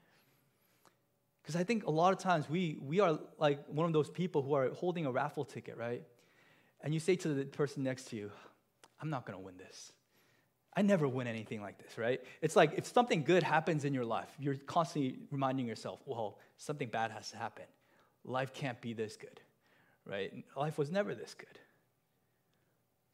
Because 1.42 1.56
I 1.56 1.64
think 1.64 1.86
a 1.86 1.90
lot 1.90 2.12
of 2.12 2.18
times 2.18 2.48
we, 2.48 2.78
we 2.80 3.00
are 3.00 3.18
like 3.38 3.66
one 3.66 3.86
of 3.86 3.92
those 3.92 4.08
people 4.08 4.42
who 4.42 4.54
are 4.54 4.70
holding 4.70 5.06
a 5.06 5.10
raffle 5.10 5.44
ticket, 5.44 5.76
right? 5.76 6.02
And 6.82 6.94
you 6.94 7.00
say 7.00 7.16
to 7.16 7.28
the 7.28 7.44
person 7.44 7.82
next 7.82 8.04
to 8.10 8.16
you, 8.16 8.30
I'm 9.00 9.10
not 9.10 9.26
going 9.26 9.38
to 9.38 9.44
win 9.44 9.56
this. 9.56 9.92
I 10.74 10.82
never 10.82 11.06
win 11.06 11.26
anything 11.26 11.60
like 11.60 11.78
this, 11.78 11.98
right? 11.98 12.20
It's 12.40 12.56
like 12.56 12.72
if 12.76 12.86
something 12.86 13.24
good 13.24 13.42
happens 13.42 13.84
in 13.84 13.92
your 13.92 14.04
life, 14.04 14.28
you're 14.38 14.54
constantly 14.54 15.18
reminding 15.30 15.66
yourself, 15.66 16.00
well, 16.06 16.38
something 16.56 16.88
bad 16.88 17.10
has 17.10 17.30
to 17.32 17.36
happen. 17.36 17.64
Life 18.24 18.54
can't 18.54 18.80
be 18.80 18.94
this 18.94 19.16
good, 19.16 19.40
right? 20.06 20.32
Life 20.56 20.78
was 20.78 20.90
never 20.90 21.14
this 21.14 21.34
good. 21.34 21.58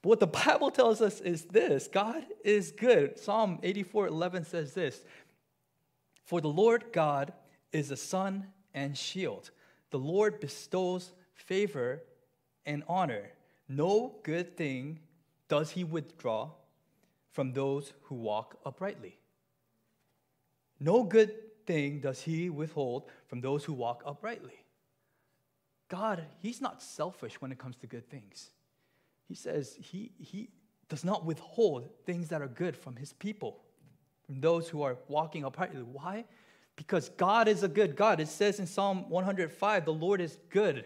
But 0.03 0.09
what 0.09 0.21
the 0.21 0.27
Bible 0.47 0.71
tells 0.71 1.01
us 1.01 1.21
is 1.21 1.45
this 1.45 1.89
God 1.89 2.25
is 2.45 2.71
good. 2.71 3.19
Psalm 3.19 3.59
84 3.63 4.07
11 4.07 4.45
says 4.45 4.75
this 4.75 5.03
For 6.25 6.41
the 6.41 6.49
Lord 6.49 6.87
God 6.93 7.33
is 7.73 7.91
a 7.91 7.97
sun 7.97 8.47
and 8.73 8.97
shield. 8.97 9.51
The 9.91 9.99
Lord 9.99 10.39
bestows 10.39 11.13
favor 11.35 12.03
and 12.67 12.85
honor. 12.89 13.31
No 13.69 14.15
good 14.23 14.57
thing 14.57 15.01
does 15.49 15.71
he 15.71 15.83
withdraw 15.83 16.51
from 17.39 17.53
those 17.53 17.93
who 18.03 18.17
walk 18.17 18.59
uprightly. 18.67 19.17
No 20.81 21.05
good 21.05 21.31
thing 21.67 22.01
does 22.01 22.21
he 22.21 22.51
withhold 22.51 23.05
from 23.29 23.41
those 23.41 23.65
who 23.65 23.75
walk 23.75 24.03
uprightly. 24.05 24.65
God, 25.89 26.25
he's 26.43 26.61
not 26.61 26.83
selfish 26.83 27.41
when 27.41 27.53
it 27.53 27.59
comes 27.59 27.77
to 27.77 27.87
good 27.87 28.11
things. 28.11 28.51
He 29.29 29.37
says 29.37 29.77
he, 29.81 30.11
he 30.19 30.49
does 30.89 31.05
not 31.05 31.25
withhold 31.25 31.89
things 32.05 32.27
that 32.31 32.43
are 32.43 32.49
good 32.49 32.77
from 32.77 32.97
his 32.97 33.13
people, 33.13 33.61
from 34.27 34.41
those 34.41 34.69
who 34.69 34.83
are 34.83 34.97
walking 35.07 35.45
uprightly. 35.45 35.83
Why? 35.83 36.25
because 36.79 37.09
God 37.11 37.49
is 37.49 37.65
a 37.65 37.69
good 37.69 37.97
God. 37.97 38.21
It 38.21 38.29
says 38.29 38.61
in 38.61 38.67
Psalm 38.67 39.11
105, 39.11 39.85
the 39.85 39.93
Lord 39.93 40.21
is 40.21 40.39
good. 40.49 40.85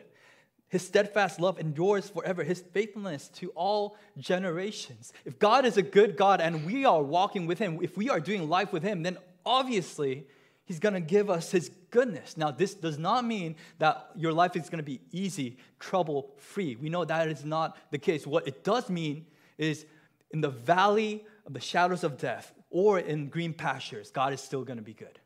His 0.72 0.86
steadfast 0.86 1.38
love 1.38 1.60
endures 1.60 2.08
forever, 2.08 2.42
his 2.42 2.62
faithfulness 2.72 3.28
to 3.34 3.50
all 3.50 3.98
generations. 4.16 5.12
If 5.26 5.38
God 5.38 5.66
is 5.66 5.76
a 5.76 5.82
good 5.82 6.16
God 6.16 6.40
and 6.40 6.64
we 6.64 6.86
are 6.86 7.02
walking 7.02 7.44
with 7.44 7.58
him, 7.58 7.78
if 7.82 7.94
we 7.94 8.08
are 8.08 8.18
doing 8.18 8.48
life 8.48 8.72
with 8.72 8.82
him, 8.82 9.02
then 9.02 9.18
obviously 9.44 10.26
he's 10.64 10.78
going 10.78 10.94
to 10.94 11.00
give 11.00 11.28
us 11.28 11.50
his 11.50 11.70
goodness. 11.90 12.38
Now, 12.38 12.52
this 12.52 12.72
does 12.72 12.98
not 12.98 13.26
mean 13.26 13.56
that 13.80 14.12
your 14.16 14.32
life 14.32 14.56
is 14.56 14.70
going 14.70 14.78
to 14.78 14.82
be 14.82 15.02
easy, 15.10 15.58
trouble 15.78 16.30
free. 16.38 16.74
We 16.76 16.88
know 16.88 17.04
that 17.04 17.28
is 17.28 17.44
not 17.44 17.76
the 17.90 17.98
case. 17.98 18.26
What 18.26 18.48
it 18.48 18.64
does 18.64 18.88
mean 18.88 19.26
is 19.58 19.84
in 20.30 20.40
the 20.40 20.48
valley 20.48 21.26
of 21.44 21.52
the 21.52 21.60
shadows 21.60 22.02
of 22.02 22.16
death 22.16 22.50
or 22.70 22.98
in 22.98 23.28
green 23.28 23.52
pastures, 23.52 24.10
God 24.10 24.32
is 24.32 24.40
still 24.40 24.64
going 24.64 24.78
to 24.78 24.82
be 24.82 24.94
good. 24.94 25.18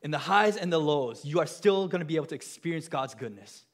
In 0.00 0.10
the 0.10 0.16
highs 0.16 0.56
and 0.56 0.72
the 0.72 0.80
lows, 0.80 1.22
you 1.22 1.38
are 1.38 1.46
still 1.46 1.86
going 1.86 2.00
to 2.00 2.06
be 2.06 2.16
able 2.16 2.24
to 2.28 2.34
experience 2.34 2.88
God's 2.88 3.14
goodness. 3.14 3.66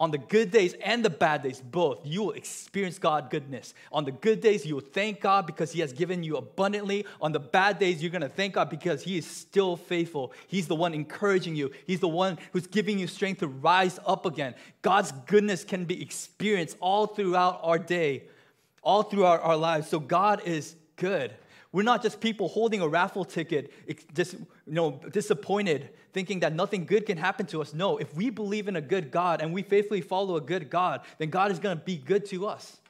On 0.00 0.10
the 0.10 0.16
good 0.16 0.50
days 0.50 0.74
and 0.82 1.04
the 1.04 1.10
bad 1.10 1.42
days, 1.42 1.60
both, 1.60 2.00
you 2.04 2.22
will 2.22 2.30
experience 2.30 2.98
God's 2.98 3.28
goodness. 3.28 3.74
On 3.92 4.02
the 4.02 4.12
good 4.12 4.40
days, 4.40 4.64
you 4.64 4.76
will 4.76 4.80
thank 4.80 5.20
God 5.20 5.46
because 5.46 5.72
He 5.72 5.80
has 5.80 5.92
given 5.92 6.22
you 6.22 6.38
abundantly. 6.38 7.04
On 7.20 7.32
the 7.32 7.38
bad 7.38 7.78
days, 7.78 8.02
you're 8.02 8.10
to 8.18 8.28
thank 8.30 8.54
God 8.54 8.70
because 8.70 9.02
He 9.02 9.18
is 9.18 9.26
still 9.26 9.76
faithful. 9.76 10.32
He's 10.46 10.66
the 10.66 10.74
one 10.74 10.94
encouraging 10.94 11.54
you, 11.54 11.70
He's 11.86 12.00
the 12.00 12.08
one 12.08 12.38
who's 12.52 12.66
giving 12.66 12.98
you 12.98 13.06
strength 13.06 13.40
to 13.40 13.48
rise 13.48 14.00
up 14.06 14.24
again. 14.24 14.54
God's 14.80 15.12
goodness 15.26 15.64
can 15.64 15.84
be 15.84 16.00
experienced 16.00 16.78
all 16.80 17.06
throughout 17.06 17.60
our 17.62 17.78
day, 17.78 18.24
all 18.82 19.02
throughout 19.02 19.42
our 19.42 19.56
lives. 19.56 19.86
So, 19.90 20.00
God 20.00 20.40
is 20.46 20.76
good. 20.96 21.34
We're 21.72 21.82
not 21.82 22.02
just 22.02 22.20
people 22.20 22.48
holding 22.48 22.80
a 22.80 22.88
raffle 22.88 23.24
ticket, 23.24 23.72
just 24.12 24.34
you 24.34 24.46
know, 24.66 25.00
disappointed, 25.12 25.90
thinking 26.12 26.40
that 26.40 26.52
nothing 26.52 26.84
good 26.84 27.06
can 27.06 27.16
happen 27.16 27.46
to 27.46 27.60
us. 27.60 27.72
No, 27.72 27.96
if 27.96 28.12
we 28.14 28.30
believe 28.30 28.66
in 28.66 28.74
a 28.74 28.80
good 28.80 29.12
God 29.12 29.40
and 29.40 29.52
we 29.52 29.62
faithfully 29.62 30.00
follow 30.00 30.36
a 30.36 30.40
good 30.40 30.68
God, 30.68 31.02
then 31.18 31.30
God 31.30 31.52
is 31.52 31.60
going 31.60 31.78
to 31.78 31.84
be 31.84 31.96
good 31.96 32.26
to 32.26 32.48
us. 32.48 32.80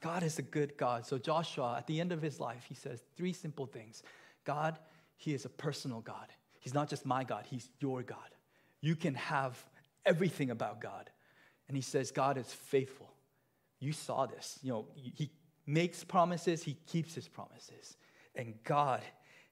God 0.00 0.24
is 0.24 0.38
a 0.38 0.42
good 0.42 0.76
God. 0.76 1.06
So 1.06 1.16
Joshua, 1.16 1.76
at 1.78 1.86
the 1.86 2.00
end 2.00 2.10
of 2.10 2.20
his 2.20 2.40
life, 2.40 2.66
he 2.68 2.74
says 2.74 3.00
three 3.16 3.32
simple 3.32 3.66
things. 3.66 4.02
God, 4.44 4.78
he 5.16 5.32
is 5.32 5.44
a 5.44 5.48
personal 5.48 6.00
God. 6.00 6.26
He's 6.58 6.74
not 6.74 6.88
just 6.88 7.06
my 7.06 7.22
God, 7.22 7.44
he's 7.48 7.70
your 7.78 8.02
God. 8.02 8.18
You 8.80 8.96
can 8.96 9.14
have 9.14 9.64
everything 10.04 10.50
about 10.50 10.80
God. 10.80 11.10
And 11.68 11.76
he 11.76 11.80
says 11.80 12.10
God 12.10 12.36
is 12.38 12.52
faithful. 12.52 13.14
You 13.78 13.92
saw 13.92 14.26
this. 14.26 14.58
You 14.62 14.72
know, 14.72 14.86
he 14.94 15.30
makes 15.66 16.04
promises, 16.04 16.62
he 16.62 16.76
keeps 16.86 17.14
his 17.14 17.28
promises. 17.28 17.96
And 18.34 18.54
God, 18.64 19.02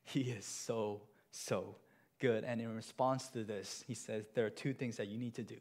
he 0.04 0.22
is 0.22 0.44
so, 0.44 1.02
so 1.30 1.76
good. 2.20 2.44
And 2.44 2.60
in 2.60 2.74
response 2.74 3.28
to 3.28 3.44
this, 3.44 3.84
he 3.86 3.94
says 3.94 4.24
there 4.34 4.46
are 4.46 4.50
two 4.50 4.72
things 4.72 4.96
that 4.96 5.08
you 5.08 5.18
need 5.18 5.34
to 5.34 5.42
do. 5.42 5.56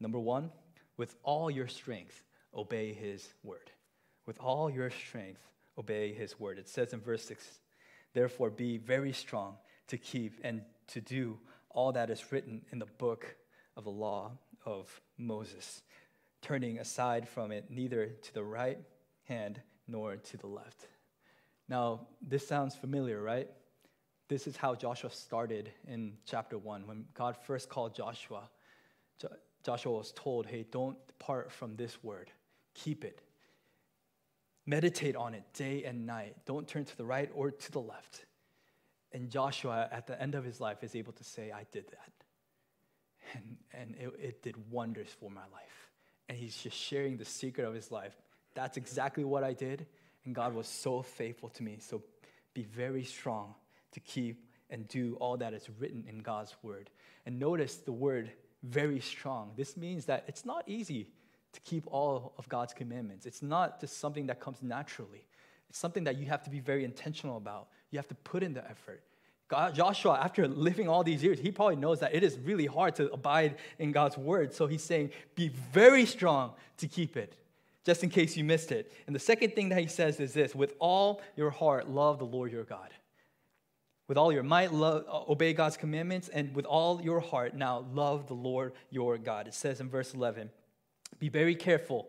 Number 0.00 0.18
one, 0.18 0.50
with 0.96 1.16
all 1.22 1.50
your 1.50 1.68
strength, 1.68 2.22
obey 2.54 2.92
his 2.92 3.28
word. 3.42 3.70
With 4.26 4.38
all 4.40 4.70
your 4.70 4.90
strength, 4.90 5.42
obey 5.78 6.12
his 6.12 6.38
word. 6.38 6.58
It 6.58 6.68
says 6.68 6.92
in 6.92 7.00
verse 7.00 7.24
6 7.24 7.60
Therefore, 8.12 8.50
be 8.50 8.78
very 8.78 9.12
strong 9.12 9.56
to 9.88 9.98
keep 9.98 10.40
and 10.42 10.62
to 10.88 11.00
do 11.00 11.38
all 11.70 11.92
that 11.92 12.10
is 12.10 12.32
written 12.32 12.62
in 12.72 12.78
the 12.78 12.86
book 12.86 13.36
of 13.76 13.84
the 13.84 13.90
law 13.90 14.32
of 14.64 15.00
Moses, 15.18 15.82
turning 16.40 16.78
aside 16.78 17.28
from 17.28 17.52
it 17.52 17.66
neither 17.70 18.06
to 18.06 18.34
the 18.34 18.42
right 18.42 18.78
hand 19.28 19.60
nor 19.86 20.16
to 20.16 20.36
the 20.36 20.46
left. 20.46 20.88
Now, 21.68 22.06
this 22.22 22.46
sounds 22.46 22.74
familiar, 22.74 23.20
right? 23.20 23.48
This 24.28 24.46
is 24.46 24.56
how 24.56 24.74
Joshua 24.74 25.10
started 25.10 25.70
in 25.86 26.14
chapter 26.24 26.58
1. 26.58 26.86
When 26.86 27.04
God 27.14 27.36
first 27.46 27.68
called 27.68 27.94
Joshua, 27.94 28.48
Joshua 29.64 29.92
was 29.92 30.12
told, 30.12 30.46
hey, 30.46 30.64
don't 30.70 30.96
depart 31.06 31.52
from 31.52 31.76
this 31.76 32.02
word, 32.02 32.30
keep 32.74 33.04
it. 33.04 33.20
Meditate 34.64 35.14
on 35.14 35.34
it 35.34 35.44
day 35.54 35.84
and 35.84 36.06
night. 36.06 36.34
Don't 36.44 36.66
turn 36.66 36.84
to 36.84 36.96
the 36.96 37.04
right 37.04 37.30
or 37.34 37.52
to 37.52 37.72
the 37.72 37.80
left. 37.80 38.24
And 39.12 39.30
Joshua, 39.30 39.88
at 39.90 40.08
the 40.08 40.20
end 40.20 40.34
of 40.34 40.44
his 40.44 40.60
life, 40.60 40.82
is 40.82 40.96
able 40.96 41.12
to 41.14 41.24
say, 41.24 41.52
I 41.52 41.64
did 41.70 41.86
that. 41.88 42.12
And, 43.34 43.56
and 43.72 43.94
it, 43.96 44.12
it 44.20 44.42
did 44.42 44.70
wonders 44.70 45.08
for 45.20 45.30
my 45.30 45.42
life. 45.52 45.90
And 46.28 46.36
he's 46.36 46.56
just 46.56 46.76
sharing 46.76 47.16
the 47.16 47.24
secret 47.24 47.64
of 47.64 47.74
his 47.74 47.90
life 47.90 48.14
that's 48.56 48.76
exactly 48.76 49.22
what 49.22 49.44
I 49.44 49.52
did. 49.52 49.86
And 50.24 50.34
God 50.34 50.54
was 50.54 50.66
so 50.66 51.02
faithful 51.02 51.50
to 51.50 51.62
me. 51.62 51.78
So 51.78 52.02
be 52.54 52.64
very 52.64 53.04
strong 53.04 53.54
to 53.92 54.00
keep 54.00 54.42
and 54.70 54.88
do 54.88 55.16
all 55.20 55.36
that 55.36 55.54
is 55.54 55.68
written 55.78 56.04
in 56.08 56.18
God's 56.18 56.56
word. 56.62 56.90
And 57.24 57.38
notice 57.38 57.76
the 57.76 57.92
word 57.92 58.32
very 58.64 58.98
strong. 58.98 59.52
This 59.56 59.76
means 59.76 60.06
that 60.06 60.24
it's 60.26 60.44
not 60.44 60.64
easy 60.66 61.08
to 61.52 61.60
keep 61.60 61.84
all 61.86 62.32
of 62.38 62.48
God's 62.48 62.74
commandments. 62.74 63.26
It's 63.26 63.42
not 63.42 63.80
just 63.80 63.98
something 63.98 64.26
that 64.26 64.40
comes 64.40 64.62
naturally. 64.62 65.26
It's 65.68 65.78
something 65.78 66.04
that 66.04 66.16
you 66.16 66.26
have 66.26 66.42
to 66.44 66.50
be 66.50 66.58
very 66.58 66.84
intentional 66.84 67.36
about. 67.36 67.68
You 67.90 67.98
have 67.98 68.08
to 68.08 68.14
put 68.16 68.42
in 68.42 68.54
the 68.54 68.68
effort. 68.68 69.02
God, 69.48 69.76
Joshua, 69.76 70.18
after 70.20 70.48
living 70.48 70.88
all 70.88 71.04
these 71.04 71.22
years, 71.22 71.38
he 71.38 71.52
probably 71.52 71.76
knows 71.76 72.00
that 72.00 72.14
it 72.14 72.24
is 72.24 72.36
really 72.38 72.66
hard 72.66 72.96
to 72.96 73.12
abide 73.12 73.56
in 73.78 73.92
God's 73.92 74.18
word. 74.18 74.52
So 74.52 74.66
he's 74.66 74.82
saying, 74.82 75.10
be 75.36 75.48
very 75.48 76.04
strong 76.04 76.52
to 76.78 76.88
keep 76.88 77.16
it 77.16 77.36
just 77.86 78.02
in 78.02 78.10
case 78.10 78.36
you 78.36 78.42
missed 78.42 78.72
it. 78.72 78.92
And 79.06 79.14
the 79.14 79.20
second 79.20 79.54
thing 79.54 79.68
that 79.68 79.78
he 79.78 79.86
says 79.86 80.18
is 80.18 80.34
this 80.34 80.54
with 80.54 80.74
all 80.80 81.22
your 81.36 81.50
heart, 81.50 81.88
love 81.88 82.18
the 82.18 82.26
Lord 82.26 82.50
your 82.50 82.64
God. 82.64 82.90
With 84.08 84.18
all 84.18 84.32
your 84.32 84.42
might, 84.42 84.72
love, 84.72 85.04
uh, 85.08 85.30
obey 85.30 85.52
God's 85.52 85.76
commandments, 85.76 86.28
and 86.28 86.54
with 86.54 86.64
all 86.64 87.00
your 87.00 87.20
heart, 87.20 87.54
now 87.54 87.86
love 87.92 88.26
the 88.26 88.34
Lord 88.34 88.72
your 88.90 89.18
God. 89.18 89.48
It 89.48 89.54
says 89.54 89.80
in 89.80 89.88
verse 89.88 90.14
11, 90.14 90.50
Be 91.18 91.28
very 91.28 91.54
careful, 91.54 92.08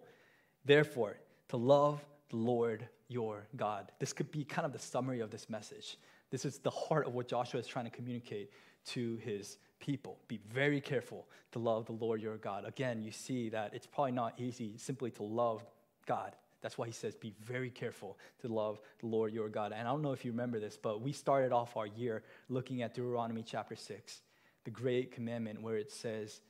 therefore, 0.65 1.17
to 1.49 1.57
love 1.57 2.03
the 2.29 2.37
Lord 2.37 2.87
your 3.07 3.47
God. 3.55 3.91
This 3.99 4.13
could 4.13 4.31
be 4.31 4.43
kind 4.43 4.65
of 4.65 4.73
the 4.73 4.79
summary 4.79 5.21
of 5.21 5.31
this 5.31 5.49
message. 5.49 5.97
This 6.29 6.43
is 6.43 6.59
the 6.59 6.69
heart 6.69 7.07
of 7.07 7.13
what 7.13 7.27
Joshua 7.27 7.59
is 7.59 7.67
trying 7.67 7.85
to 7.85 7.91
communicate 7.91 8.51
to 8.87 9.17
his 9.17 9.57
people. 9.79 10.17
Be 10.27 10.39
very 10.51 10.81
careful 10.81 11.27
to 11.51 11.59
love 11.59 11.85
the 11.85 11.93
Lord 11.93 12.21
your 12.21 12.37
God. 12.37 12.65
Again, 12.65 13.01
you 13.01 13.11
see 13.11 13.49
that 13.49 13.73
it's 13.73 13.87
probably 13.87 14.11
not 14.11 14.39
easy 14.39 14.77
simply 14.77 15.11
to 15.11 15.23
love 15.23 15.63
God. 16.05 16.35
That's 16.61 16.77
why 16.77 16.87
he 16.87 16.91
says, 16.91 17.15
be 17.15 17.33
very 17.45 17.69
careful 17.69 18.17
to 18.41 18.47
love 18.47 18.79
the 18.99 19.07
Lord 19.07 19.33
your 19.33 19.49
God. 19.49 19.71
And 19.71 19.87
I 19.87 19.91
don't 19.91 20.01
know 20.01 20.11
if 20.11 20.25
you 20.25 20.31
remember 20.31 20.59
this, 20.59 20.77
but 20.81 21.01
we 21.01 21.11
started 21.11 21.51
off 21.51 21.77
our 21.77 21.87
year 21.87 22.23
looking 22.49 22.81
at 22.81 22.95
Deuteronomy 22.95 23.43
chapter 23.43 23.75
6, 23.75 24.21
the 24.63 24.71
great 24.71 25.11
commandment 25.11 25.61
where 25.61 25.77
it 25.77 25.91
says, 25.91 26.41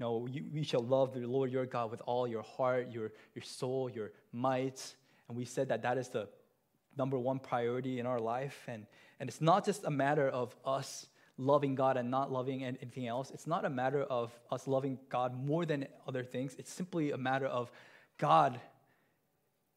No, 0.00 0.26
you, 0.26 0.64
shall 0.64 0.82
love 0.82 1.14
the 1.14 1.20
Lord 1.20 1.52
your 1.52 1.66
God 1.66 1.90
with 1.90 2.02
all 2.04 2.26
your 2.26 2.42
heart, 2.42 2.90
your, 2.90 3.12
your 3.34 3.44
soul, 3.44 3.88
your 3.88 4.10
might. 4.32 4.94
And 5.28 5.36
we 5.36 5.44
said 5.44 5.68
that 5.68 5.82
that 5.82 5.98
is 5.98 6.08
the 6.08 6.28
number 6.96 7.16
one 7.16 7.38
priority 7.38 8.00
in 8.00 8.06
our 8.06 8.20
life. 8.20 8.64
And, 8.66 8.86
and 9.20 9.28
it's 9.28 9.40
not 9.40 9.64
just 9.64 9.84
a 9.84 9.90
matter 9.90 10.28
of 10.28 10.54
us 10.64 11.06
loving 11.38 11.76
God 11.76 11.96
and 11.96 12.10
not 12.10 12.30
loving 12.32 12.64
anything 12.64 13.06
else. 13.06 13.30
It's 13.30 13.46
not 13.46 13.64
a 13.64 13.70
matter 13.70 14.02
of 14.02 14.32
us 14.50 14.66
loving 14.66 14.98
God 15.08 15.34
more 15.34 15.64
than 15.64 15.86
other 16.06 16.24
things. 16.24 16.56
It's 16.58 16.72
simply 16.72 17.12
a 17.12 17.16
matter 17.16 17.46
of 17.46 17.70
God 18.18 18.60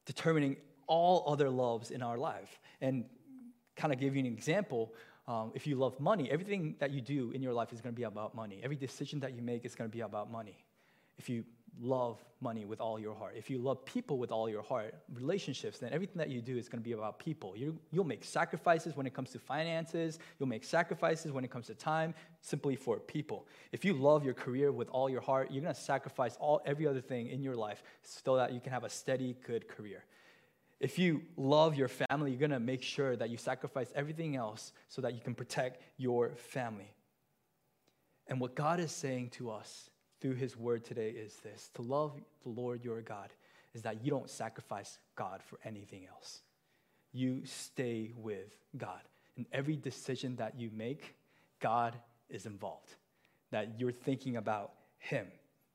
determining 0.06 0.58
all 0.88 1.24
other 1.28 1.50
loves 1.50 1.92
in 1.92 2.02
our 2.02 2.18
life. 2.18 2.60
And 2.82 3.06
kind 3.76 3.94
of 3.94 4.00
give 4.00 4.16
you 4.16 4.20
an 4.20 4.26
example, 4.26 4.94
um, 5.28 5.52
if 5.54 5.66
you 5.66 5.76
love 5.76 6.00
money, 6.00 6.30
everything 6.30 6.76
that 6.80 6.92
you 6.92 7.00
do 7.00 7.32
in 7.32 7.42
your 7.42 7.54
life 7.54 7.72
is 7.72 7.80
going 7.80 7.94
to 7.94 7.98
be 7.98 8.04
about 8.04 8.36
money. 8.36 8.60
Every 8.64 8.76
decision 8.76 9.20
that 9.22 9.34
you 9.34 9.42
make 9.42 9.64
is 9.64 9.76
going 9.76 9.90
to 9.90 9.96
be 9.96 10.02
about 10.02 10.32
money. 10.32 10.66
If 11.18 11.30
you 11.30 11.46
love 11.80 12.24
money 12.42 12.66
with 12.66 12.82
all 12.82 13.00
your 13.00 13.16
heart, 13.16 13.36
if 13.38 13.50
you 13.50 13.58
love 13.58 13.86
people 13.86 14.18
with 14.18 14.32
all 14.32 14.50
your 14.50 14.62
heart, 14.62 14.96
relationships, 15.14 15.80
then 15.80 15.94
everything 15.94 16.18
that 16.18 16.30
you 16.30 16.42
do 16.42 16.58
is 16.58 16.68
going 16.68 16.82
to 16.82 16.84
be 16.84 16.94
about 16.94 17.20
people. 17.20 17.56
You, 17.56 17.78
you'll 17.92 18.04
make 18.04 18.24
sacrifices 18.24 18.96
when 18.96 19.06
it 19.06 19.14
comes 19.14 19.30
to 19.32 19.40
finances, 19.40 20.20
you'll 20.40 20.50
make 20.50 20.64
sacrifices 20.64 21.32
when 21.32 21.44
it 21.44 21.52
comes 21.52 21.68
to 21.68 21.76
time, 21.76 22.14
simply 22.42 22.76
for 22.76 23.00
people. 23.00 23.48
If 23.72 23.86
you 23.86 23.94
love 23.94 24.26
your 24.26 24.34
career 24.34 24.72
with 24.72 24.90
all 24.90 25.10
your 25.10 25.22
heart, 25.22 25.52
you're 25.52 25.62
going 25.62 25.76
to 25.76 25.80
sacrifice 25.80 26.36
all 26.40 26.62
every 26.66 26.88
other 26.88 27.02
thing 27.02 27.28
in 27.28 27.44
your 27.44 27.56
life 27.56 27.84
so 28.04 28.38
that 28.38 28.54
you 28.54 28.60
can 28.60 28.74
have 28.74 28.84
a 28.84 28.90
steady, 28.90 29.36
good 29.46 29.68
career. 29.68 30.04
If 30.80 30.98
you 30.98 31.22
love 31.38 31.76
your 31.76 31.88
family, 31.88 32.32
you're 32.32 32.40
going 32.40 32.50
to 32.50 32.60
make 32.60 32.82
sure 32.82 33.16
that 33.16 33.30
you 33.30 33.38
sacrifice 33.38 33.92
everything 33.96 34.36
else 34.36 34.74
so 34.88 35.04
that 35.04 35.14
you 35.14 35.22
can 35.22 35.36
protect 35.36 35.80
your 35.98 36.32
family. 36.36 36.92
And 38.26 38.40
what 38.40 38.56
God 38.56 38.80
is 38.80 38.92
saying 38.92 39.30
to 39.32 39.52
us 39.52 39.91
through 40.22 40.36
his 40.36 40.56
word 40.56 40.86
today 40.86 41.10
is 41.10 41.36
this 41.38 41.70
to 41.74 41.82
love 41.82 42.14
the 42.44 42.50
Lord 42.50 42.86
your 42.86 43.02
God 43.02 43.30
is 43.74 43.82
that 43.82 44.04
you 44.04 44.12
don't 44.12 44.30
sacrifice 44.30 45.00
God 45.16 45.42
for 45.44 45.58
anything 45.66 46.06
else. 46.06 46.42
You 47.14 47.42
stay 47.46 48.12
with 48.16 48.56
God. 48.78 49.02
In 49.38 49.46
every 49.52 49.76
decision 49.76 50.36
that 50.38 50.60
you 50.60 50.70
make, 50.74 51.16
God 51.60 51.96
is 52.30 52.46
involved. 52.46 52.96
That 53.52 53.80
you're 53.80 53.92
thinking 53.92 54.38
about 54.38 54.74
him. 54.98 55.28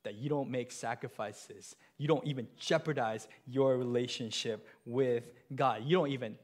That 0.04 0.14
you 0.14 0.28
don't 0.28 0.50
make 0.50 0.72
sacrifices. 0.72 1.74
You 1.98 2.06
don't 2.06 2.24
even 2.26 2.46
jeopardize 2.58 3.28
your 3.46 3.76
relationship 3.76 4.66
with 4.84 5.30
God. 5.54 5.82
You 5.84 5.96
don't 5.96 6.10
even 6.10 6.36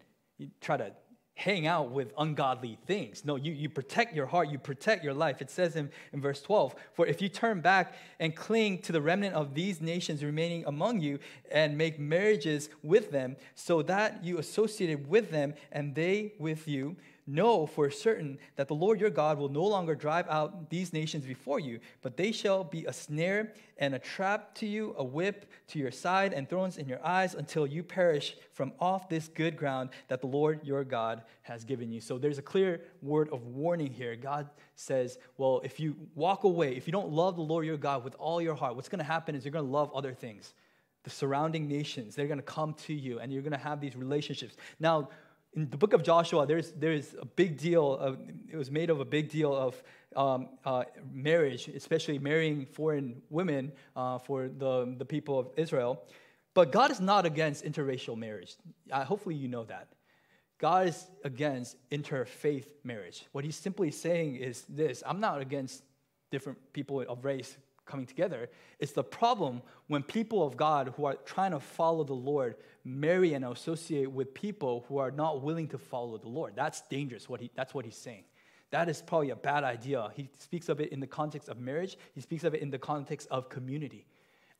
try 0.61 0.79
to 0.79 0.93
hang 1.42 1.66
out 1.66 1.90
with 1.90 2.12
ungodly 2.16 2.78
things. 2.87 3.24
No, 3.24 3.35
you, 3.35 3.52
you 3.52 3.68
protect 3.68 4.14
your 4.14 4.26
heart, 4.26 4.48
you 4.48 4.59
protect 4.59 5.02
your 5.02 5.12
life. 5.12 5.42
It 5.42 5.50
says 5.50 5.74
in, 5.74 5.90
in 6.12 6.20
verse 6.20 6.40
12, 6.40 6.74
For 6.92 7.05
if 7.05 7.20
you 7.20 7.28
turn 7.28 7.61
back 7.61 7.94
and 8.20 8.35
cling 8.35 8.78
to 8.83 8.92
the 8.92 9.02
remnant 9.02 9.35
of 9.35 9.52
these 9.52 9.81
nations 9.81 10.22
remaining 10.22 10.64
among 10.66 11.00
you 11.00 11.18
and 11.50 11.76
make 11.76 11.98
marriages 11.98 12.70
with 12.85 13.11
them, 13.11 13.37
so 13.57 13.83
that 13.83 14.22
you 14.24 14.38
associated 14.38 15.09
with 15.09 15.33
them 15.33 15.55
and 15.72 15.96
they 15.96 16.35
with 16.38 16.68
you, 16.68 16.96
know 17.27 17.67
for 17.67 17.91
certain 17.91 18.39
that 18.57 18.69
the 18.69 18.75
Lord 18.75 19.01
your 19.01 19.11
God 19.11 19.39
will 19.39 19.49
no 19.49 19.65
longer 19.65 19.95
drive 19.95 20.29
out 20.29 20.71
these 20.71 20.93
nations 20.93 21.25
before 21.25 21.61
you, 21.61 21.79
but 22.03 22.17
they 22.17 22.33
shall 22.33 22.65
be 22.65 22.85
a 22.85 22.93
snare 22.93 23.53
and 23.79 23.95
a 23.95 23.99
trap 23.99 24.55
to 24.57 24.67
you, 24.67 24.95
a 24.99 25.05
whip 25.05 25.47
to 25.69 25.79
your 25.79 25.91
side, 25.91 26.33
and 26.33 26.49
thorns 26.49 26.79
in 26.79 26.89
your 26.89 27.05
eyes 27.05 27.35
until 27.35 27.67
you 27.67 27.83
perish 27.83 28.37
from 28.53 28.73
off 28.81 29.09
this 29.09 29.29
good 29.29 29.57
ground 29.57 29.91
that 30.09 30.21
the 30.21 30.27
Lord 30.27 30.61
your 30.65 30.85
God 30.85 31.23
has 31.43 31.65
given 31.65 31.91
you. 31.91 32.01
So 32.01 32.19
there's 32.19 32.39
a 32.39 32.43
clear 32.43 32.83
word 33.01 33.29
of 33.31 33.47
warning 33.47 33.93
here. 33.93 34.17
God 34.17 34.51
says, 34.75 35.19
Well, 35.37 35.61
if 35.65 35.79
you 35.79 35.97
walk 36.15 36.45
away, 36.45 36.77
if 36.77 36.87
you 36.87 36.93
don't 36.93 37.11
love 37.11 37.37
the 37.37 37.43
Lord 37.43 37.65
your 37.67 37.77
God 37.77 38.05
with 38.05 38.15
all 38.19 38.41
your 38.41 38.55
heart, 38.55 38.77
what's 38.77 38.89
going 38.89 38.99
to 38.99 39.05
happen 39.05 39.35
is 39.35 39.45
you're 39.45 39.53
going 39.53 39.65
to 39.67 39.71
love 39.71 39.91
other 39.95 40.13
things. 40.13 40.55
The 41.05 41.11
surrounding 41.11 41.67
nations, 41.67 42.15
they're 42.15 42.29
going 42.29 42.39
to 42.39 42.45
come 42.45 42.75
to 42.75 42.95
you 42.95 43.19
and 43.19 43.33
you're 43.33 43.43
going 43.43 43.53
to 43.53 43.59
have 43.59 43.81
these 43.81 43.97
relationships. 43.97 44.57
Now, 44.79 45.09
in 45.55 45.69
the 45.69 45.77
book 45.77 45.93
of 45.93 46.03
Joshua, 46.03 46.47
there's, 46.47 46.73
there's 46.73 47.15
a 47.21 47.27
big 47.27 47.59
deal, 47.59 47.95
of, 47.97 48.19
it 48.51 48.57
was 48.57 48.71
made 48.71 48.88
of 48.91 49.01
a 49.01 49.05
big 49.05 49.29
deal 49.29 49.55
of 49.55 49.83
um, 50.17 50.49
uh, 50.65 50.85
marriage, 51.12 51.69
especially 51.69 52.19
marrying 52.19 52.65
foreign 52.65 53.21
women 53.29 53.73
uh, 53.95 54.19
for 54.19 54.49
the, 54.49 54.95
the 54.97 55.05
people 55.05 55.38
of 55.38 55.51
Israel. 55.57 56.03
But 56.55 56.73
God 56.73 56.91
is 56.91 57.01
not 57.01 57.27
against 57.27 57.65
interracial 57.65 58.17
marriage. 58.17 58.57
Uh, 58.91 59.05
hopefully, 59.05 59.35
you 59.35 59.49
know 59.49 59.65
that. 59.65 59.88
God 60.59 60.88
is 60.88 61.07
against 61.25 61.77
interfaith 61.91 62.67
marriage. 62.85 63.27
What 63.33 63.45
he's 63.45 63.57
simply 63.57 63.91
saying 63.91 64.37
is 64.37 64.65
this 64.69 65.03
I'm 65.05 65.21
not 65.21 65.41
against 65.41 65.83
different 66.31 66.59
people 66.73 67.01
of 67.01 67.25
race 67.25 67.57
coming 67.85 68.07
together. 68.07 68.49
It's 68.79 68.92
the 68.92 69.05
problem 69.05 69.62
when 69.88 70.03
people 70.03 70.47
of 70.47 70.57
God 70.57 70.95
who 70.97 71.05
are 71.05 71.16
trying 71.25 71.51
to 71.51 71.61
follow 71.61 72.05
the 72.05 72.12
Lord 72.14 72.57
marry 72.85 73.35
and 73.35 73.45
associate 73.45 74.11
with 74.11 74.35
people 74.35 74.85
who 74.88 74.99
are 74.99 75.11
not 75.11 75.42
willing 75.42 75.68
to 75.68 75.79
follow 75.79 76.18
the 76.18 76.29
Lord. 76.29 76.55
That's 76.57 76.83
dangerous. 76.83 77.29
What 77.29 77.40
he, 77.40 77.51
that's 77.55 77.75
what 77.75 77.85
he's 77.85 77.97
saying. 77.97 78.25
That 78.71 78.88
is 78.88 79.03
probably 79.03 79.31
a 79.31 79.37
bad 79.37 79.64
idea. 79.64 80.11
He 80.14 80.31
speaks 80.38 80.68
of 80.68 80.81
it 80.81 80.92
in 80.92 81.01
the 81.01 81.07
context 81.07 81.49
of 81.49 81.59
marriage. 81.59 81.99
He 82.14 82.21
speaks 82.21 82.45
of 82.45 82.55
it 82.55 82.62
in 82.62 82.71
the 82.71 82.79
context 82.79 83.29
of 83.31 83.49
community. 83.49 84.07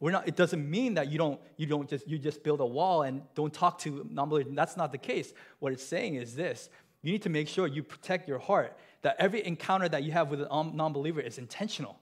We're 0.01 0.11
not, 0.11 0.29
it 0.29 0.37
doesn't 0.37 0.69
mean 0.69 0.95
that 0.95 1.11
you 1.11 1.17
don't, 1.17 1.41
you 1.57 1.67
don't 1.67 1.89
just, 1.89 2.07
you 2.09 2.19
just 2.19 2.43
build 2.43 2.61
a 2.61 2.67
wall 2.67 3.03
and 3.03 3.23
don't 3.35 3.55
talk 3.55 3.79
to 3.81 4.07
non-believers. 4.11 4.53
That's 4.55 4.77
not 4.77 4.93
the 4.93 4.99
case. 4.99 5.33
What 5.61 5.73
it's 5.73 5.85
saying 5.85 6.17
is 6.17 6.35
this. 6.35 6.69
You 7.03 7.13
need 7.13 7.23
to 7.23 7.31
make 7.31 7.49
sure 7.49 7.67
you 7.67 7.83
protect 7.83 8.29
your 8.29 8.39
heart, 8.39 8.77
that 9.03 9.17
every 9.19 9.45
encounter 9.47 9.89
that 9.89 10.03
you 10.03 10.13
have 10.13 10.29
with 10.29 10.41
a 10.43 10.71
non-believer 10.75 11.21
is 11.21 11.39
intentional 11.39 11.99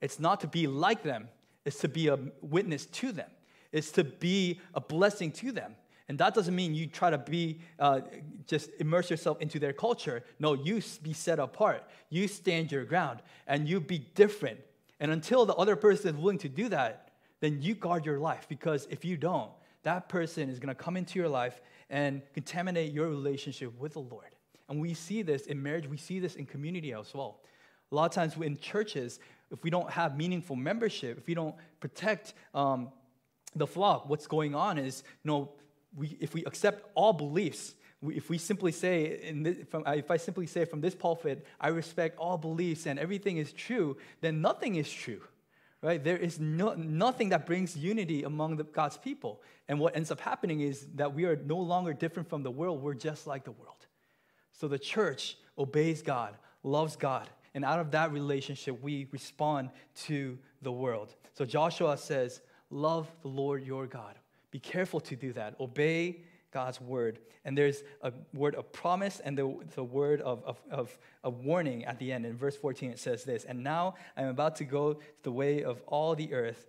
it's 0.00 0.18
not 0.18 0.40
to 0.40 0.46
be 0.46 0.66
like 0.66 1.02
them, 1.02 1.28
it's 1.64 1.78
to 1.80 1.88
be 1.88 2.08
a 2.08 2.18
witness 2.40 2.86
to 2.86 3.12
them, 3.12 3.30
it's 3.72 3.90
to 3.92 4.04
be 4.04 4.60
a 4.74 4.80
blessing 4.80 5.32
to 5.32 5.52
them. 5.52 5.76
And 6.08 6.18
that 6.18 6.34
doesn't 6.34 6.56
mean 6.56 6.74
you 6.74 6.88
try 6.88 7.10
to 7.10 7.18
be, 7.18 7.60
uh, 7.78 8.00
just 8.44 8.70
immerse 8.80 9.10
yourself 9.10 9.40
into 9.40 9.60
their 9.60 9.72
culture. 9.72 10.24
No, 10.40 10.54
you 10.54 10.82
be 11.04 11.12
set 11.12 11.38
apart. 11.38 11.84
You 12.08 12.26
stand 12.26 12.72
your 12.72 12.84
ground 12.84 13.22
and 13.46 13.68
you 13.68 13.78
be 13.78 13.98
different. 14.16 14.58
And 14.98 15.12
until 15.12 15.46
the 15.46 15.54
other 15.54 15.76
person 15.76 16.16
is 16.16 16.20
willing 16.20 16.38
to 16.38 16.48
do 16.48 16.68
that, 16.70 17.12
then 17.38 17.62
you 17.62 17.76
guard 17.76 18.04
your 18.04 18.18
life 18.18 18.46
because 18.48 18.88
if 18.90 19.04
you 19.04 19.16
don't, 19.16 19.52
that 19.84 20.08
person 20.08 20.50
is 20.50 20.58
going 20.58 20.74
to 20.74 20.74
come 20.74 20.96
into 20.96 21.16
your 21.16 21.28
life 21.28 21.60
and 21.90 22.22
contaminate 22.34 22.92
your 22.92 23.08
relationship 23.08 23.78
with 23.78 23.92
the 23.92 24.00
Lord. 24.00 24.34
And 24.68 24.80
we 24.80 24.94
see 24.94 25.22
this 25.22 25.46
in 25.46 25.62
marriage, 25.62 25.88
we 25.88 25.96
see 25.96 26.18
this 26.18 26.34
in 26.34 26.44
community 26.44 26.92
as 26.92 27.14
well. 27.14 27.40
A 27.90 27.94
lot 27.94 28.06
of 28.06 28.12
times 28.12 28.36
in 28.36 28.58
churches, 28.58 29.20
if 29.50 29.62
we 29.62 29.70
don't 29.70 29.90
have 29.90 30.16
meaningful 30.16 30.56
membership, 30.56 31.18
if 31.18 31.26
we 31.26 31.34
don't 31.34 31.54
protect 31.80 32.34
um, 32.54 32.90
the 33.54 33.66
flock, 33.66 34.08
what's 34.08 34.26
going 34.26 34.54
on 34.54 34.78
is, 34.78 35.02
you 35.24 35.30
know, 35.30 35.52
we, 35.96 36.16
if 36.20 36.34
we 36.34 36.44
accept 36.44 36.88
all 36.94 37.12
beliefs, 37.12 37.74
if 38.02 38.30
we 38.30 38.38
simply 38.38 38.72
say, 38.72 39.32
this, 39.34 39.56
from, 39.68 39.84
if 39.86 40.10
I 40.10 40.16
simply 40.16 40.46
say 40.46 40.64
from 40.64 40.80
this 40.80 40.94
pulpit, 40.94 41.46
I 41.60 41.68
respect 41.68 42.16
all 42.18 42.38
beliefs 42.38 42.86
and 42.86 42.98
everything 42.98 43.36
is 43.36 43.52
true, 43.52 43.96
then 44.20 44.40
nothing 44.40 44.76
is 44.76 44.90
true, 44.90 45.20
right? 45.82 46.02
There 46.02 46.16
is 46.16 46.38
no, 46.40 46.74
nothing 46.74 47.30
that 47.30 47.44
brings 47.44 47.76
unity 47.76 48.22
among 48.22 48.56
the, 48.56 48.64
God's 48.64 48.96
people. 48.96 49.42
And 49.68 49.78
what 49.78 49.96
ends 49.96 50.10
up 50.10 50.20
happening 50.20 50.60
is 50.60 50.86
that 50.94 51.14
we 51.14 51.24
are 51.24 51.36
no 51.36 51.58
longer 51.58 51.92
different 51.92 52.28
from 52.28 52.42
the 52.42 52.50
world, 52.50 52.80
we're 52.80 52.94
just 52.94 53.26
like 53.26 53.44
the 53.44 53.52
world. 53.52 53.86
So 54.52 54.68
the 54.68 54.78
church 54.78 55.36
obeys 55.58 56.00
God, 56.00 56.36
loves 56.62 56.96
God, 56.96 57.28
and 57.54 57.64
out 57.64 57.80
of 57.80 57.90
that 57.92 58.12
relationship, 58.12 58.80
we 58.82 59.08
respond 59.10 59.70
to 60.04 60.38
the 60.62 60.72
world. 60.72 61.14
So 61.34 61.44
Joshua 61.44 61.96
says, 61.96 62.40
Love 62.70 63.10
the 63.22 63.28
Lord 63.28 63.64
your 63.64 63.86
God. 63.86 64.14
Be 64.50 64.60
careful 64.60 65.00
to 65.00 65.16
do 65.16 65.32
that. 65.32 65.56
Obey 65.58 66.22
God's 66.52 66.80
word. 66.80 67.18
And 67.44 67.56
there's 67.56 67.82
a 68.02 68.12
word 68.34 68.54
of 68.54 68.70
promise 68.72 69.20
and 69.20 69.36
the, 69.36 69.54
the 69.74 69.82
word 69.82 70.20
of, 70.20 70.44
of, 70.44 70.58
of, 70.70 71.44
warning 71.44 71.84
at 71.84 71.98
the 71.98 72.12
end. 72.12 72.26
In 72.26 72.36
verse 72.36 72.56
14, 72.56 72.90
it 72.90 72.98
says 72.98 73.24
this 73.24 73.44
And 73.44 73.64
now 73.64 73.94
I'm 74.16 74.28
about 74.28 74.56
to 74.56 74.64
go 74.64 74.98
the 75.22 75.32
way 75.32 75.64
of 75.64 75.82
all 75.86 76.14
the 76.14 76.32
earth 76.32 76.66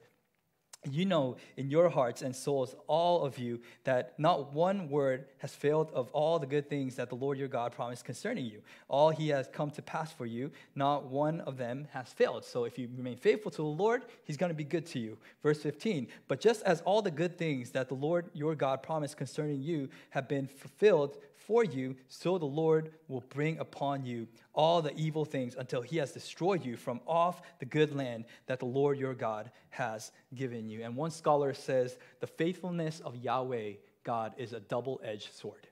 you 0.89 1.05
know 1.05 1.37
in 1.57 1.69
your 1.69 1.89
hearts 1.89 2.23
and 2.23 2.35
souls, 2.35 2.75
all 2.87 3.23
of 3.23 3.37
you, 3.37 3.59
that 3.83 4.13
not 4.17 4.53
one 4.53 4.89
word 4.89 5.25
has 5.37 5.53
failed 5.53 5.91
of 5.93 6.09
all 6.11 6.39
the 6.39 6.47
good 6.47 6.69
things 6.69 6.95
that 6.95 7.09
the 7.09 7.15
Lord 7.15 7.37
your 7.37 7.47
God 7.47 7.71
promised 7.71 8.03
concerning 8.03 8.45
you. 8.45 8.61
All 8.87 9.11
he 9.11 9.29
has 9.29 9.47
come 9.47 9.69
to 9.71 9.81
pass 9.81 10.11
for 10.11 10.25
you, 10.25 10.51
not 10.73 11.05
one 11.05 11.41
of 11.41 11.57
them 11.57 11.87
has 11.91 12.09
failed. 12.09 12.45
So 12.45 12.63
if 12.63 12.79
you 12.79 12.89
remain 12.97 13.17
faithful 13.17 13.51
to 13.51 13.57
the 13.57 13.63
Lord, 13.63 14.03
he's 14.23 14.37
going 14.37 14.49
to 14.51 14.55
be 14.55 14.63
good 14.63 14.87
to 14.87 14.99
you. 14.99 15.17
Verse 15.43 15.61
15, 15.61 16.07
but 16.27 16.41
just 16.41 16.63
as 16.63 16.81
all 16.81 17.01
the 17.01 17.11
good 17.11 17.37
things 17.37 17.71
that 17.71 17.87
the 17.87 17.95
Lord 17.95 18.25
your 18.33 18.55
God 18.55 18.81
promised 18.81 19.17
concerning 19.17 19.61
you 19.61 19.89
have 20.09 20.27
been 20.27 20.47
fulfilled 20.47 21.17
for 21.47 21.63
you, 21.63 21.95
so 22.07 22.37
the 22.37 22.45
Lord 22.45 22.91
will 23.07 23.23
bring 23.29 23.59
upon 23.59 24.05
you 24.05 24.27
all 24.53 24.81
the 24.81 24.95
evil 24.95 25.25
things 25.25 25.55
until 25.57 25.81
he 25.81 25.97
has 25.97 26.11
destroyed 26.11 26.65
you 26.65 26.77
from 26.77 27.01
off 27.07 27.41
the 27.59 27.65
good 27.65 27.95
land 27.95 28.25
that 28.47 28.59
the 28.59 28.65
Lord 28.65 28.97
your 28.97 29.13
God 29.13 29.51
has 29.69 30.11
given 30.35 30.69
you. 30.69 30.83
And 30.83 30.95
one 30.95 31.11
scholar 31.11 31.53
says 31.53 31.97
the 32.19 32.27
faithfulness 32.27 32.99
of 32.99 33.15
Yahweh, 33.15 33.73
God, 34.03 34.33
is 34.37 34.53
a 34.53 34.59
double 34.59 35.01
edged 35.03 35.33
sword. 35.33 35.67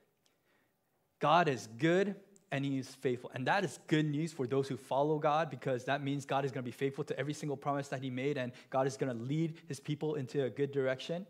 God 1.18 1.48
is 1.48 1.68
good 1.78 2.16
and 2.52 2.64
he 2.64 2.78
is 2.78 2.88
faithful. 2.88 3.30
And 3.34 3.46
that 3.46 3.64
is 3.64 3.78
good 3.86 4.06
news 4.06 4.32
for 4.32 4.46
those 4.46 4.66
who 4.66 4.76
follow 4.76 5.18
God 5.18 5.50
because 5.50 5.84
that 5.84 6.02
means 6.02 6.24
God 6.24 6.44
is 6.44 6.50
going 6.50 6.64
to 6.64 6.68
be 6.68 6.76
faithful 6.76 7.04
to 7.04 7.18
every 7.18 7.34
single 7.34 7.56
promise 7.56 7.88
that 7.88 8.02
he 8.02 8.10
made 8.10 8.38
and 8.38 8.52
God 8.70 8.86
is 8.86 8.96
going 8.96 9.16
to 9.16 9.22
lead 9.24 9.54
his 9.68 9.78
people 9.78 10.16
into 10.16 10.44
a 10.44 10.50
good 10.50 10.72
direction. 10.72 11.26